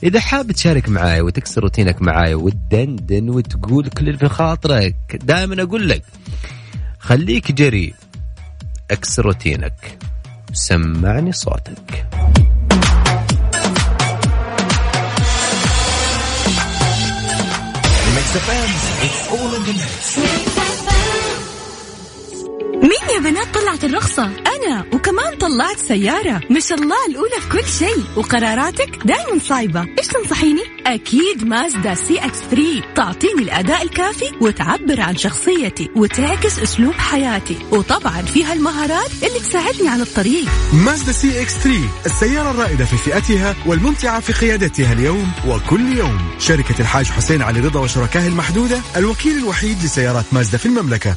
إذا 0.03 0.19
حاب 0.19 0.51
تشارك 0.51 0.89
معاي 0.89 1.21
وتكسر 1.21 1.61
روتينك 1.61 2.01
معاي 2.01 2.35
وتدندن 2.35 3.29
وتقول 3.29 3.87
كل 3.87 4.07
اللي 4.07 4.17
في 4.17 4.29
خاطرك 4.29 4.95
دائما 5.23 5.63
أقول 5.63 5.89
لك 5.89 6.03
خليك 6.99 7.51
جريء 7.51 7.93
اكسر 8.91 9.25
روتينك 9.25 9.97
سمعني 10.53 11.31
صوتك 11.31 12.05
It's 19.05 19.29
all 19.31 19.53
in 19.55 19.63
the 19.63 19.73
mix. 19.73 20.54
مين 22.85 23.15
يا 23.15 23.19
بنات 23.19 23.47
طلعت 23.53 23.83
الرخصة؟ 23.83 24.23
أنا 24.25 24.85
وكمان 24.93 25.35
طلعت 25.39 25.77
سيارة. 25.77 26.41
ما 26.49 26.59
شاء 26.59 26.77
الله 26.77 27.05
الأولى 27.09 27.41
في 27.41 27.49
كل 27.49 27.67
شيء. 27.67 28.03
وقراراتك 28.15 28.99
دايما 29.05 29.39
صايبة. 29.43 29.85
إيش 29.99 30.07
تنصحيني؟ 30.07 30.61
أكيد 30.85 31.43
مازدا 31.43 31.95
CX 31.95 32.39
3 32.51 32.93
تعطيني 32.95 33.41
الأداء 33.41 33.83
الكافي 33.83 34.31
وتعبر 34.41 35.01
عن 35.01 35.17
شخصيتي 35.17 35.89
وتعكس 35.95 36.59
أسلوب 36.59 36.93
حياتي. 36.93 37.57
وطبعا 37.71 38.21
فيها 38.21 38.53
المهارات 38.53 39.11
اللي 39.23 39.39
تساعدني 39.39 39.89
على 39.89 40.03
الطريق. 40.03 40.45
مازدا 40.73 41.11
CX 41.11 41.53
3 41.53 41.79
السيارة 42.05 42.51
الرائدة 42.51 42.85
في 42.85 42.97
فئتها 42.97 43.55
والممتعة 43.65 44.19
في 44.19 44.33
قيادتها 44.33 44.93
اليوم 44.93 45.31
وكل 45.47 45.97
يوم. 45.97 46.17
شركة 46.39 46.81
الحاج 46.81 47.05
حسين 47.05 47.41
علي 47.41 47.59
رضا 47.59 47.79
وشركائه 47.79 48.27
المحدودة 48.27 48.81
الوكيل 48.97 49.37
الوحيد 49.37 49.83
لسيارات 49.83 50.25
مازدا 50.31 50.57
في 50.57 50.65
المملكة. 50.65 51.15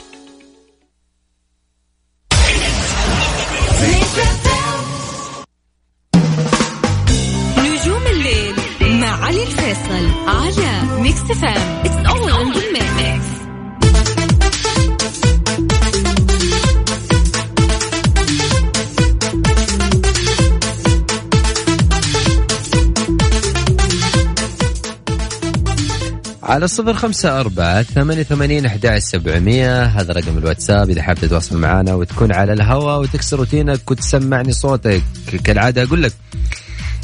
على 26.59 26.69
صفر 26.69 26.95
خمسة 26.95 27.41
أربعة 27.41 27.83
ثمانية 27.83 28.23
ثمانين 28.23 28.67
أحد 28.67 28.99
سبعمية. 28.99 29.85
هذا 29.85 30.13
رقم 30.13 30.39
الواتساب 30.39 30.91
إذا 30.91 31.03
حاب 31.03 31.17
تتواصل 31.17 31.59
معنا 31.59 31.95
وتكون 31.95 32.33
على 32.33 32.53
الهواء 32.53 33.01
وتكسر 33.01 33.37
روتينك 33.37 33.91
وتسمعني 33.91 34.53
صوتك. 34.53 35.03
كالعادة 35.45 35.83
أقول 35.83 36.03
لك 36.03 36.13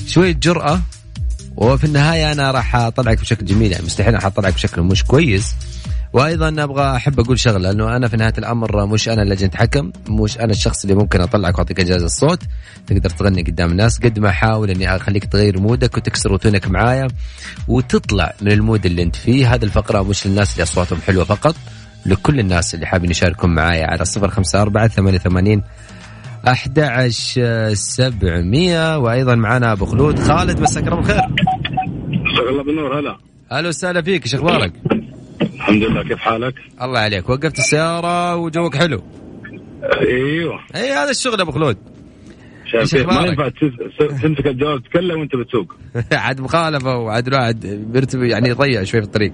شوية 0.07 0.33
جرأة 0.33 0.81
وفي 1.57 1.85
النهاية 1.85 2.33
أنا 2.33 2.51
راح 2.51 2.77
أطلعك 2.77 3.21
بشكل 3.21 3.47
جميل 3.47 3.73
يعني 3.73 3.85
مستحيل 3.85 4.15
راح 4.15 4.27
أطلعك 4.27 4.55
بشكل 4.55 4.83
مش 4.83 5.05
كويس. 5.05 5.55
وأيضا 6.15 6.65
أبغى 6.65 6.97
أحب 6.97 7.21
أقول 7.21 7.39
شغلة 7.39 7.71
انه 7.71 7.97
أنا 7.97 8.09
في 8.09 8.17
نهاية 8.17 8.33
الأمر 8.39 8.87
مش 8.87 9.09
أنا 9.09 9.23
اللي 9.23 9.35
اتحكم 9.35 9.93
مش 10.09 10.39
أنا 10.39 10.53
الشخص 10.53 10.85
اللي 10.85 10.97
ممكن 10.97 11.21
أطلعك 11.21 11.55
وأعطيك 11.55 11.81
إجازة 11.81 12.07
الصوت. 12.07 12.43
تقدر 12.87 13.11
تغني 13.11 13.43
قدام 13.43 13.71
الناس 13.71 13.99
قد 13.99 14.19
ما 14.19 14.29
احاول 14.29 14.71
إني 14.71 14.97
أخليك 14.97 15.25
تغير 15.25 15.61
mood 15.61 15.89
ك 15.89 15.97
وتكسر 15.97 16.31
روتينك 16.31 16.69
معايا 16.69 17.09
وتطلع 17.69 18.35
من 18.43 18.53
المود 18.53 18.87
اللي 18.87 19.03
أنت 19.03 19.17
فيه. 19.17 19.55
هذه 19.55 19.65
الفقرة 19.65 20.03
مش 20.03 20.27
للناس 20.27 20.53
اللي 20.53 20.63
أصواتهم 20.63 21.01
حلوة 21.01 21.25
فقط 21.25 21.55
لكل 22.07 22.41
الناس 22.41 22.75
اللي 22.75 22.87
حابين 22.87 23.11
يشاركون 23.11 23.55
معايا 23.55 23.87
على 23.87 24.05
صفر 24.05 24.29
خمسة 24.29 24.63
أربعة 24.63 24.89
ثمانية 24.89 25.19
ثمانين 25.19 25.63
11700 26.49 28.99
وأيضا 28.99 29.35
معنا 29.35 29.73
أبو 29.73 29.87
خلود. 29.87 30.19
خالد 30.19 30.61
مساك 30.61 30.85
الله 30.85 30.97
بالخير. 30.97 31.21
مساك 32.09 32.49
الله 32.51 32.63
بالنور 32.65 32.99
هلا. 33.01 33.17
أهلا 33.53 33.69
وسهلا 33.69 34.03
فيك 34.03 34.25
إيش 34.25 34.35
أخبارك؟ 34.35 34.73
الحمد 35.55 35.83
لله 35.83 36.03
كيف 36.03 36.19
حالك؟ 36.19 36.55
الله 36.83 36.99
عليك. 36.99 37.29
وقفت 37.29 37.59
السيارة 37.59 38.37
وجوك 38.37 38.77
حلو. 38.77 39.03
أيوه. 40.01 40.61
أي 40.77 40.93
هذا 40.93 41.11
الشغل 41.11 41.41
أبو 41.41 41.53
خلود. 41.53 41.77
شايف 42.67 43.07
ما 43.07 43.27
ينفع 43.27 43.49
تمسك 44.23 44.47
الجوال 44.47 44.83
تتكلم 44.83 45.21
وأنت 45.21 45.37
بتسوق. 45.37 45.75
عاد 46.13 46.41
مخالفة 46.41 46.97
وعاد 46.97 47.27
الواحد 47.27 47.67
بيرتب 47.67 48.23
يعني 48.23 48.49
يضيع 48.49 48.85
شوي 48.85 49.01
في 49.01 49.07
الطريق. 49.07 49.33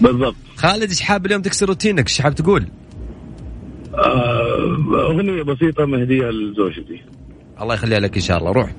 بالضبط. 0.00 0.36
خالد 0.56 0.88
إيش 0.88 1.00
حاب 1.00 1.26
اليوم 1.26 1.42
تكسر 1.42 1.66
روتينك؟ 1.66 2.08
إيش 2.08 2.20
حاب 2.20 2.34
تقول؟ 2.34 2.66
آه، 3.94 4.76
أغنية 4.94 5.42
بسيطة 5.42 5.84
مهدية 5.84 6.30
لزوجتي. 6.30 7.02
الله 7.60 7.74
يخليها 7.74 8.00
لك 8.00 8.14
إن 8.16 8.22
شاء 8.22 8.38
الله. 8.38 8.52
روح. 8.52 8.70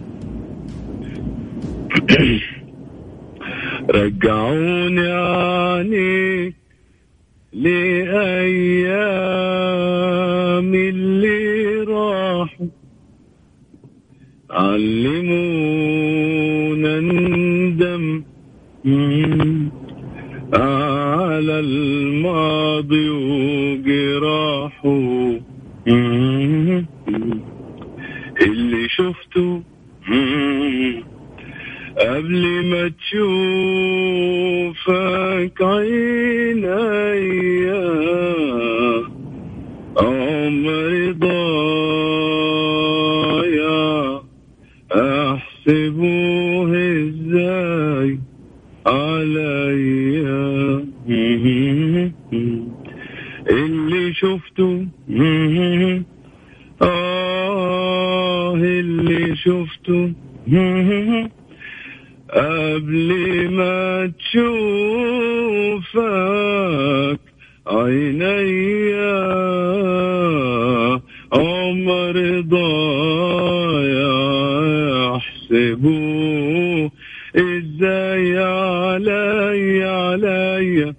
رجعوني 3.89 5.11
عني 5.11 6.53
لأيام 7.53 7.85
اللي 10.75 11.83
راحوا 11.83 12.67
علمونا 14.51 15.79
ندم 16.99 18.23
على 20.53 21.59
الماضي 21.59 23.09
وجراحه. 23.09 24.87
اللي 28.41 28.89
شفته 28.89 29.63
قبل 31.97 32.65
ما 32.65 32.87
تشوفك 32.87 33.27
عينيا 35.61 36.77
عمري 39.97 41.11
ضايع. 41.11 41.37
احسبوه 44.91 46.71
إزاي 47.01 48.19
عليا؟ 48.85 50.85
اللي 53.49 54.13
شفته 54.13 54.87
آه 56.81 58.55
اللي 58.55 59.35
شفته. 59.35 60.13
قبل 62.37 63.09
ما 63.51 64.11
تشوفك 65.87 67.19
عينيا 67.67 69.17
عمر 71.33 72.15
ضايع 72.39 74.07
احسبوه 75.15 76.91
إزاي 77.35 78.37
علي 78.37 79.83
علي 79.83 80.93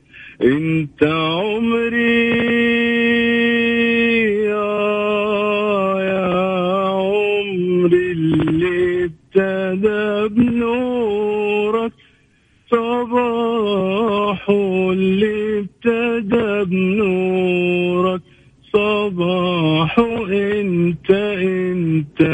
أنت 22.21 22.31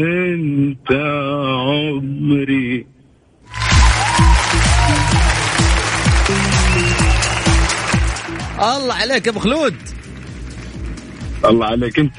انت 0.00 0.90
عمري. 0.90 2.86
الله 8.58 8.94
عليك 8.94 9.26
يا 9.26 9.30
أبو 9.30 9.38
خلود. 9.40 9.74
الله 11.44 11.66
عليك 11.66 11.98
أنت. 11.98 12.12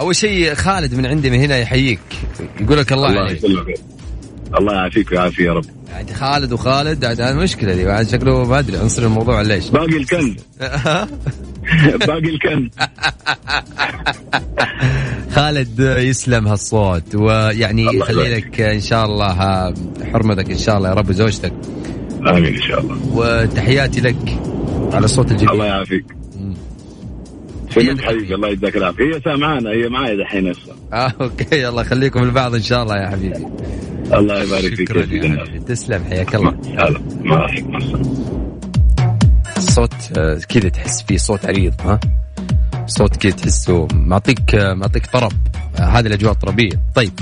أول 0.00 0.16
شيء 0.16 0.54
خالد 0.54 0.94
من 0.94 1.06
عندي 1.06 1.30
من 1.30 1.38
هنا 1.38 1.58
يحييك. 1.58 2.00
يقول 2.60 2.78
لك 2.78 2.92
الله, 2.92 3.08
الله 3.08 3.20
عليك. 3.20 3.44
الله 4.58 4.74
يعافيك 4.74 5.12
ويعافي 5.12 5.42
يا 5.42 5.52
رب. 5.52 5.64
يعني 5.90 6.14
خالد 6.14 6.52
وخالد 6.52 7.04
عاد 7.04 7.22
مشكلة 7.36 7.74
دي 7.74 7.84
بعد 7.84 8.08
شكله 8.08 8.44
ما 8.44 8.58
أدري 8.58 8.76
عنصر 8.76 9.02
الموضوع 9.02 9.42
ليش؟ 9.42 9.68
باقي 9.68 9.96
الكن 9.96 10.36
باقي 12.06 12.18
الكن 12.18 12.70
خالد 15.34 15.80
يسلم 15.98 16.48
هالصوت 16.48 17.14
ويعني 17.14 17.84
يخلي 17.84 18.36
لك 18.36 18.60
إن 18.60 18.80
شاء 18.80 19.04
الله 19.04 19.34
حرمتك 20.12 20.50
إن 20.50 20.58
شاء 20.58 20.76
الله 20.76 20.88
يا 20.88 20.94
رب 20.94 21.12
زوجتك 21.12 21.52
آمين 22.28 22.54
إن 22.54 22.62
شاء 22.62 22.80
الله. 22.80 22.96
وتحياتي 23.14 24.00
لك 24.00 24.38
على 24.92 25.04
الصوت 25.04 25.30
الجميل. 25.30 25.50
الله 25.52 25.66
يعافيك. 25.66 26.04
سلمت 27.70 28.00
حبيبي 28.00 28.34
الله 28.34 28.48
يجزاك 28.48 28.76
العافية. 28.76 29.04
هي 29.04 29.20
سامعانا 29.20 29.70
هي 29.70 29.88
معي 29.88 30.16
دحين 30.16 30.52
آه 30.92 31.12
أوكي 31.20 31.68
الله 31.68 31.82
يخليكم 31.82 32.24
لبعض 32.24 32.54
إن 32.54 32.62
شاء 32.62 32.82
الله 32.82 32.96
يا 32.96 33.08
حبيبي. 33.08 33.46
الله 34.12 34.42
يبارك 34.42 34.74
فيك 34.74 34.88
تسلم 35.68 36.04
حياك 36.04 36.34
الله. 36.34 36.56
هلا 36.78 37.00
الصوت 37.76 38.31
آه، 39.78 40.40
كذا 40.48 40.68
تحس 40.68 41.02
فيه 41.02 41.16
صوت 41.16 41.46
عريض 41.46 41.74
ها؟ 41.80 42.00
صوت 42.86 43.16
كذا 43.16 43.32
تحسه 43.32 43.88
معطيك 43.92 44.54
آه، 44.54 44.74
معطيك 44.74 45.06
طرب. 45.06 45.32
آه، 45.78 45.82
هذه 45.82 46.06
الأجواء 46.06 46.32
الطربية. 46.32 46.80
طيب. 46.94 47.20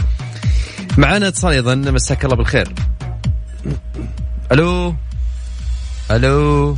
معنا 0.98 1.28
اتصال 1.28 1.52
أيضا. 1.52 1.74
مساك 1.74 2.24
الله 2.24 2.36
بالخير. 2.36 2.74
ألو؟ 4.52 4.94
ألو؟ 6.10 6.76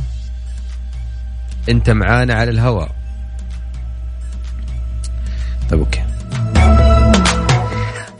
أنت 1.69 1.89
معانا 1.89 2.33
على 2.33 2.51
الهواء. 2.51 2.95
طيب 5.69 5.79
أوكي. 5.79 6.03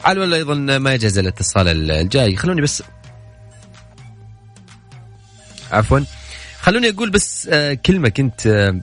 على 0.05 0.19
ولا 0.19 0.35
أيضا 0.35 0.53
ما 0.55 0.93
يجهز 0.93 1.17
الاتصال 1.17 1.91
الجاي. 1.91 2.35
خلوني 2.35 2.61
بس 2.61 2.83
عفوا. 5.71 5.99
خلوني 6.63 6.89
أقول 6.89 7.09
بس 7.09 7.47
آه، 7.51 7.73
كلمة 7.73 8.09
كنت 8.09 8.47
آه، 8.47 8.79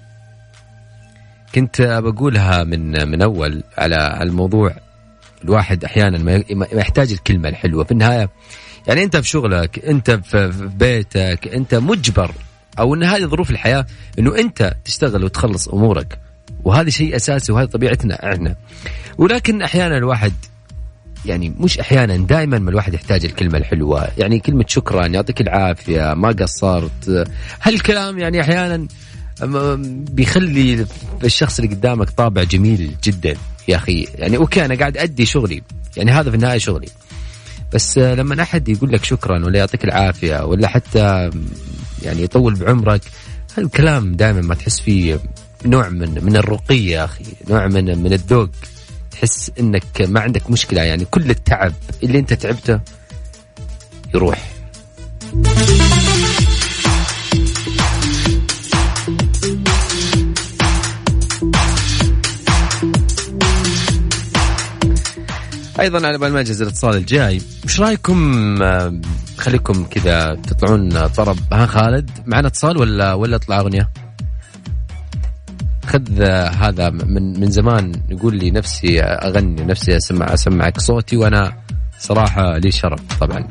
كنت 1.55 1.83
بقولها 1.83 2.65
من 2.65 3.09
من 3.09 3.23
أول 3.23 3.63
على 3.79 4.19
الموضوع. 4.23 4.77
الواحد 5.45 5.85
أحيانا 5.85 6.19
ما 6.19 6.67
يحتاج 6.73 7.13
الكلمة 7.13 7.49
الحلوة. 7.49 7.85
في 7.85 7.93
النهاية 7.93 8.31
يعني 8.87 9.03
أنت 9.05 9.17
في 9.17 9.29
شغلك 9.29 9.85
أنت 9.85 10.11
في 10.11 10.69
بيتك 10.79 11.49
أنت 11.55 11.75
مجبر 11.75 12.33
أو 12.79 12.95
إن 12.95 13.03
هذه 13.03 13.27
ظروف 13.27 13.51
الحياة 13.51 13.87
إنه 14.19 14.39
أنت 14.39 14.75
تشتغل 14.85 15.25
وتخلص 15.25 15.69
أمورك. 15.69 16.19
وهذا 16.65 16.91
شيء 16.91 17.17
أساسي 17.17 17.53
وهذه 17.53 17.67
طبيعتنا 17.67 18.33
إحنا. 18.33 18.57
ولكن 19.19 19.63
أحيانا 19.63 19.97
الواحد 19.97 20.33
يعني 21.27 21.55
مش 21.61 21.79
أحيانا 21.79 22.17
دائما 22.17 22.59
ما 22.59 22.71
الواحد 22.71 22.95
يحتاج 22.95 23.25
الكلمة 23.25 23.59
الحلوة. 23.59 24.09
يعني 24.19 24.39
كلمة 24.39 24.65
شكرا 24.69 25.07
يعطيك 25.07 25.41
العافية 25.41 26.15
ما 26.15 26.29
قصرت. 26.29 27.29
هالكلام 27.63 28.19
يعني 28.19 28.41
أحيانا 28.41 28.87
بيخلي 30.13 30.87
الشخص 31.25 31.61
اللي 31.61 31.75
قدامك 31.75 32.11
طابع 32.11 32.43
جميل 32.43 32.95
جدا. 33.05 33.35
يا 33.69 33.77
أخي 33.77 34.09
يعني 34.15 34.37
أوكي 34.37 34.65
أنا 34.65 34.75
قاعد 34.75 34.97
أدي 34.97 35.27
شغلي. 35.27 35.63
يعني 35.97 36.11
هذا 36.11 36.31
في 36.31 36.37
النهاية 36.37 36.59
شغلي. 36.59 36.89
بس 37.75 37.99
لما 37.99 38.43
أحد 38.43 38.69
يقول 38.69 38.93
لك 38.93 39.05
شكرا 39.05 39.45
ولا 39.45 39.59
يعطيك 39.59 39.85
العافية 39.85 40.45
ولا 40.45 40.69
حتى 40.69 41.31
يعني 42.03 42.23
يطول 42.23 42.55
بعمرك 42.55 43.01
هالكلام 43.59 44.13
دائما 44.13 44.41
ما 44.41 44.55
تحس 44.55 44.81
فيه 44.81 45.21
نوع 45.67 45.89
من 45.89 46.25
من 46.25 46.37
الرقي 46.37 46.85
يا 46.85 47.05
أخي 47.05 47.25
نوع 47.51 47.67
من 47.67 47.99
من 47.99 48.13
الذوق 48.13 48.51
تحس 49.21 49.51
إنك 49.61 50.01
ما 50.01 50.21
عندك 50.21 50.51
مشكلة 50.51 50.83
يعني 50.83 51.05
كل 51.05 51.31
التعب 51.31 51.73
اللي 52.03 52.19
أنت 52.19 52.33
تعبته 52.33 52.81
يروح. 54.15 54.51
أيضا 65.81 66.07
على 66.07 66.19
بال 66.19 66.33
ما 66.33 66.41
اجهز 66.41 66.63
الاتصال 66.63 66.97
الجاي 66.97 67.43
وش 67.65 67.81
رأيكم 67.81 68.63
آه، 68.63 69.01
خليكم 69.39 69.85
كذا 69.85 70.35
تطلعون 70.35 71.07
طرب؟ 71.07 71.37
ها 71.53 71.67
خالد 71.67 72.11
معنا 72.27 72.49
اتصال 72.49 72.77
ولا 72.77 73.15
ولا 73.15 73.37
اطلع 73.37 73.61
أغنية؟ 73.61 73.91
خذ 75.87 76.23
هذا 76.63 76.91
من 76.91 77.41
من 77.41 77.51
زمان 77.51 77.93
يقول 78.09 78.37
لي 78.37 78.51
نفسي 78.51 79.03
أغني 79.03 79.65
نفسي 79.65 79.97
أسمع 79.97 80.35
أسمعك 80.35 80.81
صوتي 80.81 81.17
وأنا 81.17 81.53
صراحة 81.99 82.59
لي 82.59 82.71
شرف 82.71 83.01
طبعا. 83.21 83.49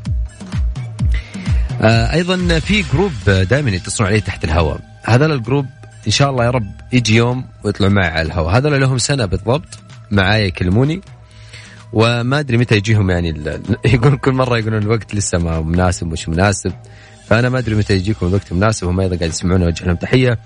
آه، 1.81 2.13
أيضا 2.13 2.59
في 2.59 2.83
group 2.93 3.11
دائما 3.25 3.69
يتصلون 3.71 4.09
عليه 4.09 4.19
تحت 4.19 4.43
الهواء. 4.43 4.79
هذا 5.03 5.25
ال 5.25 5.32
group 5.32 5.65
إن 6.07 6.11
شاء 6.11 6.29
الله 6.29 6.45
يا 6.45 6.49
رب 6.49 6.71
يجي 6.93 7.15
يوم 7.15 7.45
ويطلعوا 7.63 7.93
معي 7.93 8.07
على 8.07 8.21
الهواء. 8.21 8.57
هذول 8.57 8.81
لهم 8.81 8.97
سنة 8.97 9.25
بالضبط 9.25 9.79
معايا 10.11 10.45
يكلموني. 10.45 11.01
وما 11.93 12.39
أدري 12.39 12.57
متى 12.57 12.75
يجيهم 12.75 13.09
يعني 13.09 13.43
يقول 13.93 14.17
كل 14.17 14.31
مرة 14.31 14.57
يقولون 14.57 14.81
الوقت 14.81 15.15
لسه 15.15 15.37
ما 15.37 15.61
مناسب 15.61 16.07
مش 16.07 16.29
مناسب. 16.29 16.73
فأنا 17.27 17.49
ما 17.49 17.59
أدري 17.59 17.75
متى 17.75 17.93
يجيكم 17.93 18.27
الوقت 18.27 18.53
مناسب 18.53 18.87
وهم 18.87 18.99
أيضا 18.99 19.15
قاعد 19.15 19.29
يسمعونا 19.29 19.65
وجه 19.65 19.85
لهم 19.85 19.95
تحية. 19.95 20.39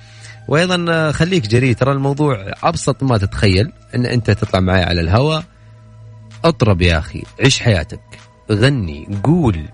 وأيضا 0.48 1.12
خليك 1.12 1.48
جريء 1.48 1.76
ترى 1.76 1.92
الموضوع 1.92 2.54
أبسط 2.64 3.04
ما 3.04 3.18
تتخيل 3.18 3.72
إن 3.96 4.06
أنت 4.06 4.32
تطلع 4.32 4.60
معي 4.60 4.84
على 4.84 5.02
الهواء 5.02 5.44
اطرب 6.46 6.82
يا 6.82 6.98
أخي 6.98 7.24
عيش 7.40 7.60
حياتك. 7.60 8.02
غني 8.52 9.08
قول. 9.24 9.66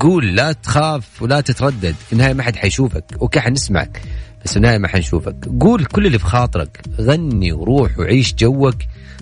قول 0.00 0.36
لا 0.36 0.52
تخاف 0.52 1.22
ولا 1.22 1.40
تتردد. 1.40 1.94
في 2.06 2.12
النهاية 2.12 2.32
ما 2.32 2.42
حد 2.42 2.56
حيشوفك 2.56 3.04
okay 3.20 3.40
حنسمعك 3.40 4.02
بس 4.44 4.50
في 4.50 4.56
النهاية 4.56 4.78
ما 4.78 4.88
حنشوفك. 4.88 5.48
قول 5.60 5.84
كل 5.84 6.06
اللي 6.06 6.18
في 6.18 6.24
خاطرك. 6.24 6.80
غني 7.00 7.52
وروح 7.52 7.98
وعيش 7.98 8.34
جوك. 8.34 8.76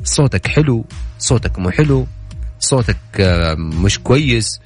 صوتك 0.04 0.46
حلو 0.46 0.85
صوتك 1.18 1.59
مو 1.59 1.70
حلو. 1.70 2.06
صوتك 2.61 2.96
آه، 3.20 3.54
مش 3.54 3.98
كويس. 3.98 4.61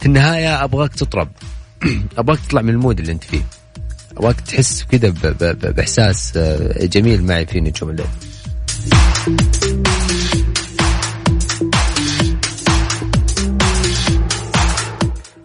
في 0.00 0.06
النهاية 0.06 0.64
أبغاك 0.64 0.94
تطرب. 0.94 1.28
أبغاك 2.18 2.38
تطلع 2.40 2.62
من 2.62 2.70
ال 2.70 2.76
mood 2.76 2.98
اللي 2.98 3.12
أنت 3.12 3.24
فيه. 3.24 3.42
ابغاك 4.16 4.40
تحس 4.40 4.82
كذا 4.82 5.08
بإحساس 5.52 6.36
آه، 6.36 6.86
جميل 6.86 7.24
معي 7.24 7.46
في 7.46 7.60
نجوم 7.60 7.90
الليل. 7.90 8.06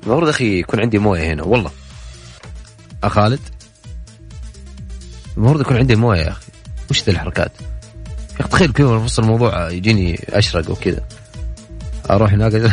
المفروض 0.04 0.30
أخي 0.30 0.60
يكون 0.60 0.80
عندي 0.80 1.00
موية 1.00 1.34
هنا 1.34 1.44
والله. 1.44 1.72
خالد؟ 3.06 3.40
المفروض 5.38 5.62
يكون 5.62 5.78
عندي 5.78 5.96
موية 5.96 6.20
يا 6.20 6.30
أخي. 6.30 6.46
وش 6.90 7.04
ذي 7.04 7.12
الحركات؟ 7.12 7.52
يا 8.40 8.40
أخي 8.40 8.50
تخيل 8.50 8.72
كذا 8.72 9.08
في 9.08 9.20
الموضوع 9.20 9.70
يجيني 9.70 10.20
أشرق 10.30 10.72
وكذا. 10.72 11.04
أروح 12.10 12.34
هناك؟ 12.34 12.54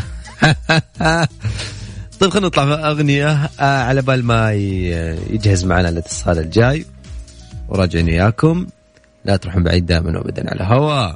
طيب 2.21 2.31
خلينا 2.31 2.47
نطلع 2.47 2.89
أغنية 2.91 3.51
آه 3.61 3.83
على 3.83 4.03
بال 4.03 4.25
ما 4.25 4.53
يجهز 4.53 5.65
معنا 5.65 5.89
الاتصال 5.89 6.39
الجاي. 6.39 6.87
وراجعين 7.69 8.07
وياكم. 8.07 8.67
لا 9.25 9.37
تروحون 9.37 9.63
بعيد 9.63 9.87
دائما 9.87 10.19
وابدا 10.19 10.51
على 10.51 10.65
هوا 10.65 11.13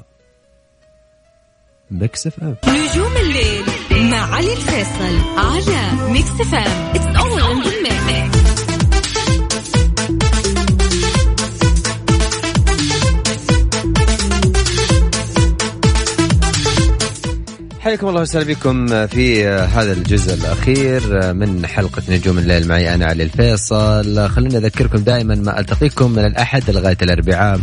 Mix 1.90 2.26
FM 2.26 2.42
نجوم 2.42 3.12
الليل 3.16 3.64
مع 4.10 4.34
علي 4.34 4.52
الفيصل 4.52 5.18
على 5.36 6.10
Mix 6.12 6.30
FM 6.40 6.94
اتس 6.94 7.06
حياكم 17.80 18.08
الله 18.08 18.20
وسهلا 18.20 18.44
بكم 18.44 19.06
في 19.06 19.46
هذا 19.48 19.92
الجزء 19.92 20.34
الأخير 20.34 21.32
من 21.32 21.66
حلقة 21.66 22.02
نجوم 22.08 22.38
الليل. 22.38 22.68
معي 22.68 22.94
أنا 22.94 23.06
علي 23.06 23.22
الفيصل. 23.22 24.28
خلوني 24.28 24.56
أذكركم 24.56 24.98
دائما 24.98 25.34
ما 25.34 25.60
ألتقيكم 25.60 26.10
من 26.12 26.24
الأحد 26.24 26.70
لغاية 26.70 26.96
الأربعاء. 27.02 27.60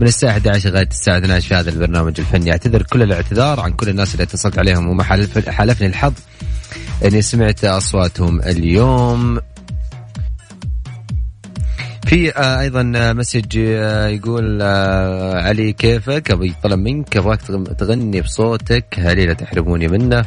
من 0.00 0.06
الساعة 0.06 0.30
11 0.30 0.70
لغاية 0.70 0.88
الساعة 0.90 1.18
12 1.18 1.48
في 1.48 1.54
هذا 1.54 1.70
البرنامج 1.70 2.20
الفني. 2.20 2.52
أعتذر 2.52 2.82
كل 2.82 3.02
الاعتذار 3.02 3.60
عن 3.60 3.72
كل 3.72 3.88
الناس 3.88 4.12
اللي 4.12 4.22
اتصلت 4.22 4.58
عليهم 4.58 4.88
وما 4.88 5.04
حالفني 5.48 5.86
الحظ 5.86 6.12
إني 7.04 7.22
سمعت 7.22 7.64
أصواتهم 7.64 8.40
اليوم. 8.40 9.38
في 12.12 12.36
آه، 12.36 12.60
أيضا 12.60 12.92
آه، 12.96 13.12
مسج 13.12 13.58
آه، 13.58 14.06
يقول 14.06 14.62
علي 14.62 15.72
كيفك؟ 15.72 16.30
أبي 16.30 16.54
طلب 16.62 16.78
منك 16.78 17.16
أبغاك 17.16 17.40
تغني 17.78 18.20
بصوتك. 18.20 18.84
هلي 18.98 19.26
لا 19.26 19.32
تحرموني 19.32 19.88
منه. 19.88 20.24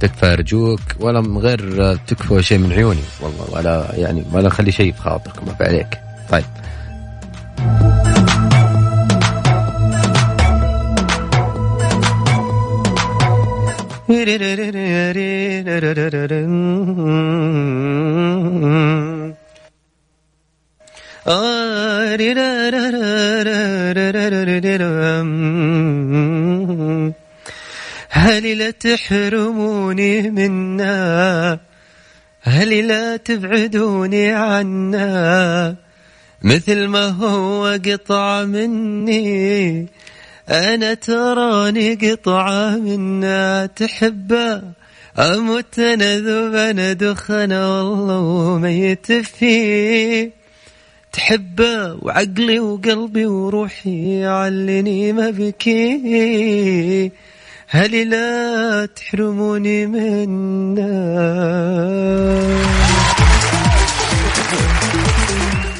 تكفى 0.00 0.32
ارجوك 0.32 0.80
ولا 1.00 1.20
من 1.20 1.38
غير 1.38 1.94
تكفى 1.94 2.42
شيء 2.42 2.58
من 2.58 2.72
عيوني. 2.72 3.00
والله 3.20 3.50
ولا 3.52 3.94
يعني 3.94 4.24
ولا 4.32 4.48
خلي 4.48 4.72
شيء 4.72 4.92
في 4.92 5.00
خاطرك 5.00 5.44
ما 5.44 5.56
عليك. 5.60 5.98
طيب. 6.30 6.44
هل 28.10 28.58
لا 28.58 28.70
تحرموني 28.70 30.30
منا؟ 30.30 31.58
هل 32.42 32.88
لا 32.88 33.16
تبعدوني 33.16 34.32
عنا؟ 34.32 35.76
مثل 36.42 36.86
ما 36.86 37.06
هو 37.08 37.78
قطعة 37.86 38.44
مني 38.44 39.86
أنا 40.48 40.94
تراني 40.94 41.94
قطعة 41.94 42.76
منا. 42.76 43.66
تحبه 43.66 44.62
أموت 45.18 45.78
أنا 45.78 46.18
ذوب 46.18 46.54
أنا 46.54 46.92
دخنه 46.92 47.90
والله 47.90 48.18
وميت 48.18 49.12
فيه. 49.12 50.41
تحبه 51.12 51.98
وعقلي 52.02 52.60
وقلبي 52.60 53.26
وروحي 53.26 54.24
علني 54.24 55.12
ما 55.12 55.30
بكي 55.30 57.10
هل 57.68 58.10
لا 58.10 58.86
تحرموني 58.86 59.86
منه 59.86 60.82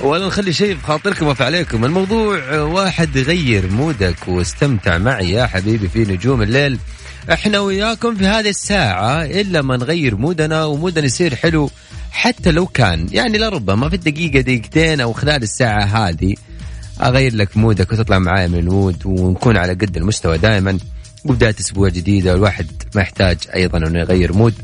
ولا 0.02 0.26
نخلي 0.26 0.52
شيء 0.52 0.74
بخاطركم 0.74 1.26
وفعليكم 1.26 1.84
الموضوع 1.84 2.60
واحد 2.60 3.16
يغير 3.16 3.70
مودك 3.70 4.28
واستمتع 4.28 4.98
معي 4.98 5.30
يا 5.30 5.46
حبيبي 5.46 5.88
في 5.88 5.98
نجوم 5.98 6.42
الليل. 6.42 6.78
إحنا 7.32 7.60
وياكم 7.60 8.14
في 8.14 8.26
هذه 8.26 8.48
الساعة 8.48 9.24
إلا 9.24 9.62
ما 9.62 9.76
نغير 9.76 10.16
مودنا 10.16 10.64
ومودنا 10.64 11.06
يصير 11.06 11.34
حلو 11.34 11.70
حتى 12.12 12.50
لو 12.50 12.66
كان 12.66 13.06
يعني 13.10 13.38
لربما 13.38 13.88
في 13.88 13.94
الدقيقة 13.94 14.40
دقيقتين 14.40 15.00
أو 15.00 15.12
خلال 15.12 15.42
الساعة 15.42 15.84
هذه 15.84 16.34
أغير 17.02 17.34
لك 17.34 17.56
mood 17.56 17.85
ك 17.85 17.92
وتطلع 17.92 18.18
معايا 18.18 18.46
من 18.46 18.58
ال 18.58 18.68
mood 18.68 19.06
ونكون 19.06 19.56
على 19.56 19.72
قد 19.72 19.96
المستوى 19.96 20.38
دائما. 20.38 20.78
وبداية 21.24 21.54
أسبوع 21.60 21.88
جديدة 21.88 22.32
والواحد 22.32 22.66
ما 22.94 23.02
يحتاج 23.02 23.38
أيضا 23.54 23.78
أنه 23.78 23.98
يغير 23.98 24.32
mood. 24.32 24.54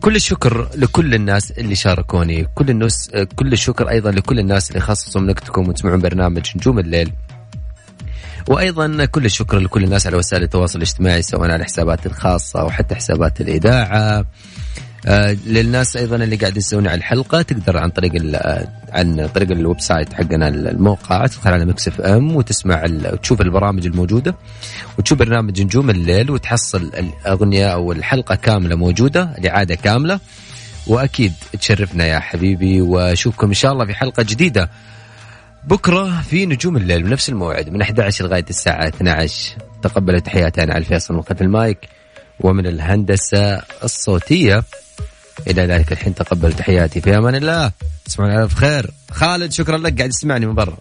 كل 0.00 0.16
الشكر 0.16 0.68
لكل 0.74 1.14
الناس 1.14 1.50
اللي 1.50 1.74
شاركوني. 1.74 2.46
كل 2.54 2.70
الناس 2.70 3.10
كل 3.36 3.52
الشكر 3.52 3.90
أيضا 3.90 4.10
لكل 4.10 4.38
الناس 4.38 4.70
اللي 4.70 4.80
خصصوا 4.80 5.20
من 5.20 5.30
وقتكم 5.30 5.68
وتسمعون 5.68 6.00
برنامج 6.00 6.42
نجوم 6.56 6.78
الليل. 6.78 7.12
وأيضا 8.48 9.04
كل 9.04 9.24
الشكر 9.24 9.58
لكل 9.58 9.84
الناس 9.84 10.06
على 10.06 10.16
وسائل 10.16 10.42
التواصل 10.42 10.78
الاجتماعي 10.78 11.22
سواء 11.22 11.44
على 11.44 11.56
الحسابات 11.56 12.06
الخاصة 12.06 12.60
أو 12.60 12.70
حتى 12.70 12.94
حسابات 12.94 13.40
الإذاعة. 13.40 14.24
للناس 15.46 15.96
أيضا 15.96 16.16
اللي 16.16 16.36
قاعد 16.36 16.56
يسوون 16.56 16.86
على 16.86 16.98
الحلقة 16.98 17.42
تقدر 17.42 17.76
عن 17.78 17.90
طريق 17.90 18.12
آه، 18.34 18.68
عن 18.92 19.26
طريق 19.34 19.50
ال 19.50 19.80
website 19.80 20.12
حقنا 20.12 20.48
الموقع 20.48 21.26
تدخل 21.26 21.50
على 21.52 21.64
Mix 21.64 21.88
FM 21.88 22.36
وتسمع 22.36 22.84
وتشوف 23.12 23.40
البرامج 23.40 23.86
الموجودة 23.86 24.34
وتشوف 24.98 25.18
برنامج 25.18 25.62
نجوم 25.62 25.90
الليل 25.90 26.30
وتحصل 26.30 26.82
الأغنية 26.82 27.66
أو 27.66 27.92
الحلقة 27.92 28.34
كاملة 28.34 28.76
موجودة 28.76 29.34
الإعادة 29.38 29.74
كاملة. 29.74 30.20
وأكيد 30.86 31.32
تشرفنا 31.60 32.06
يا 32.06 32.18
حبيبي 32.18 32.80
وأشوفكم 32.80 33.46
إن 33.46 33.54
شاء 33.54 33.72
الله 33.72 33.86
في 33.86 33.94
حلقة 33.94 34.22
جديدة. 34.22 34.70
بكرة 35.64 36.20
في 36.20 36.46
نجوم 36.46 36.76
الليل 36.76 37.02
بنفس 37.02 37.28
الموعد 37.28 37.68
من 37.68 37.82
11 37.82 38.24
لغاية 38.24 38.44
الساعة 38.50 38.88
12 38.88 39.56
تقبلوا 39.82 40.18
تحياتي 40.18 40.62
أنا 40.62 40.72
على 40.72 40.80
الفيصل 40.80 41.14
من 41.14 41.22
المايك. 41.40 41.78
ومن 42.40 42.66
الهندسة 42.66 43.62
الصوتية. 43.84 44.64
إلى 45.46 45.66
ذلك 45.66 45.92
الحين 45.92 46.14
تقبل 46.14 46.52
تحياتي 46.52 47.00
في 47.00 47.16
أمان 47.16 47.34
الله. 47.34 47.72
تسمعون 48.04 48.32
على 48.32 48.48
خير. 48.48 48.90
خالد 49.10 49.52
شكرا 49.52 49.78
لك. 49.78 49.98
قاعد 49.98 50.10
تسمعني 50.10 50.46
من 50.46 50.54
برا. 50.54 50.76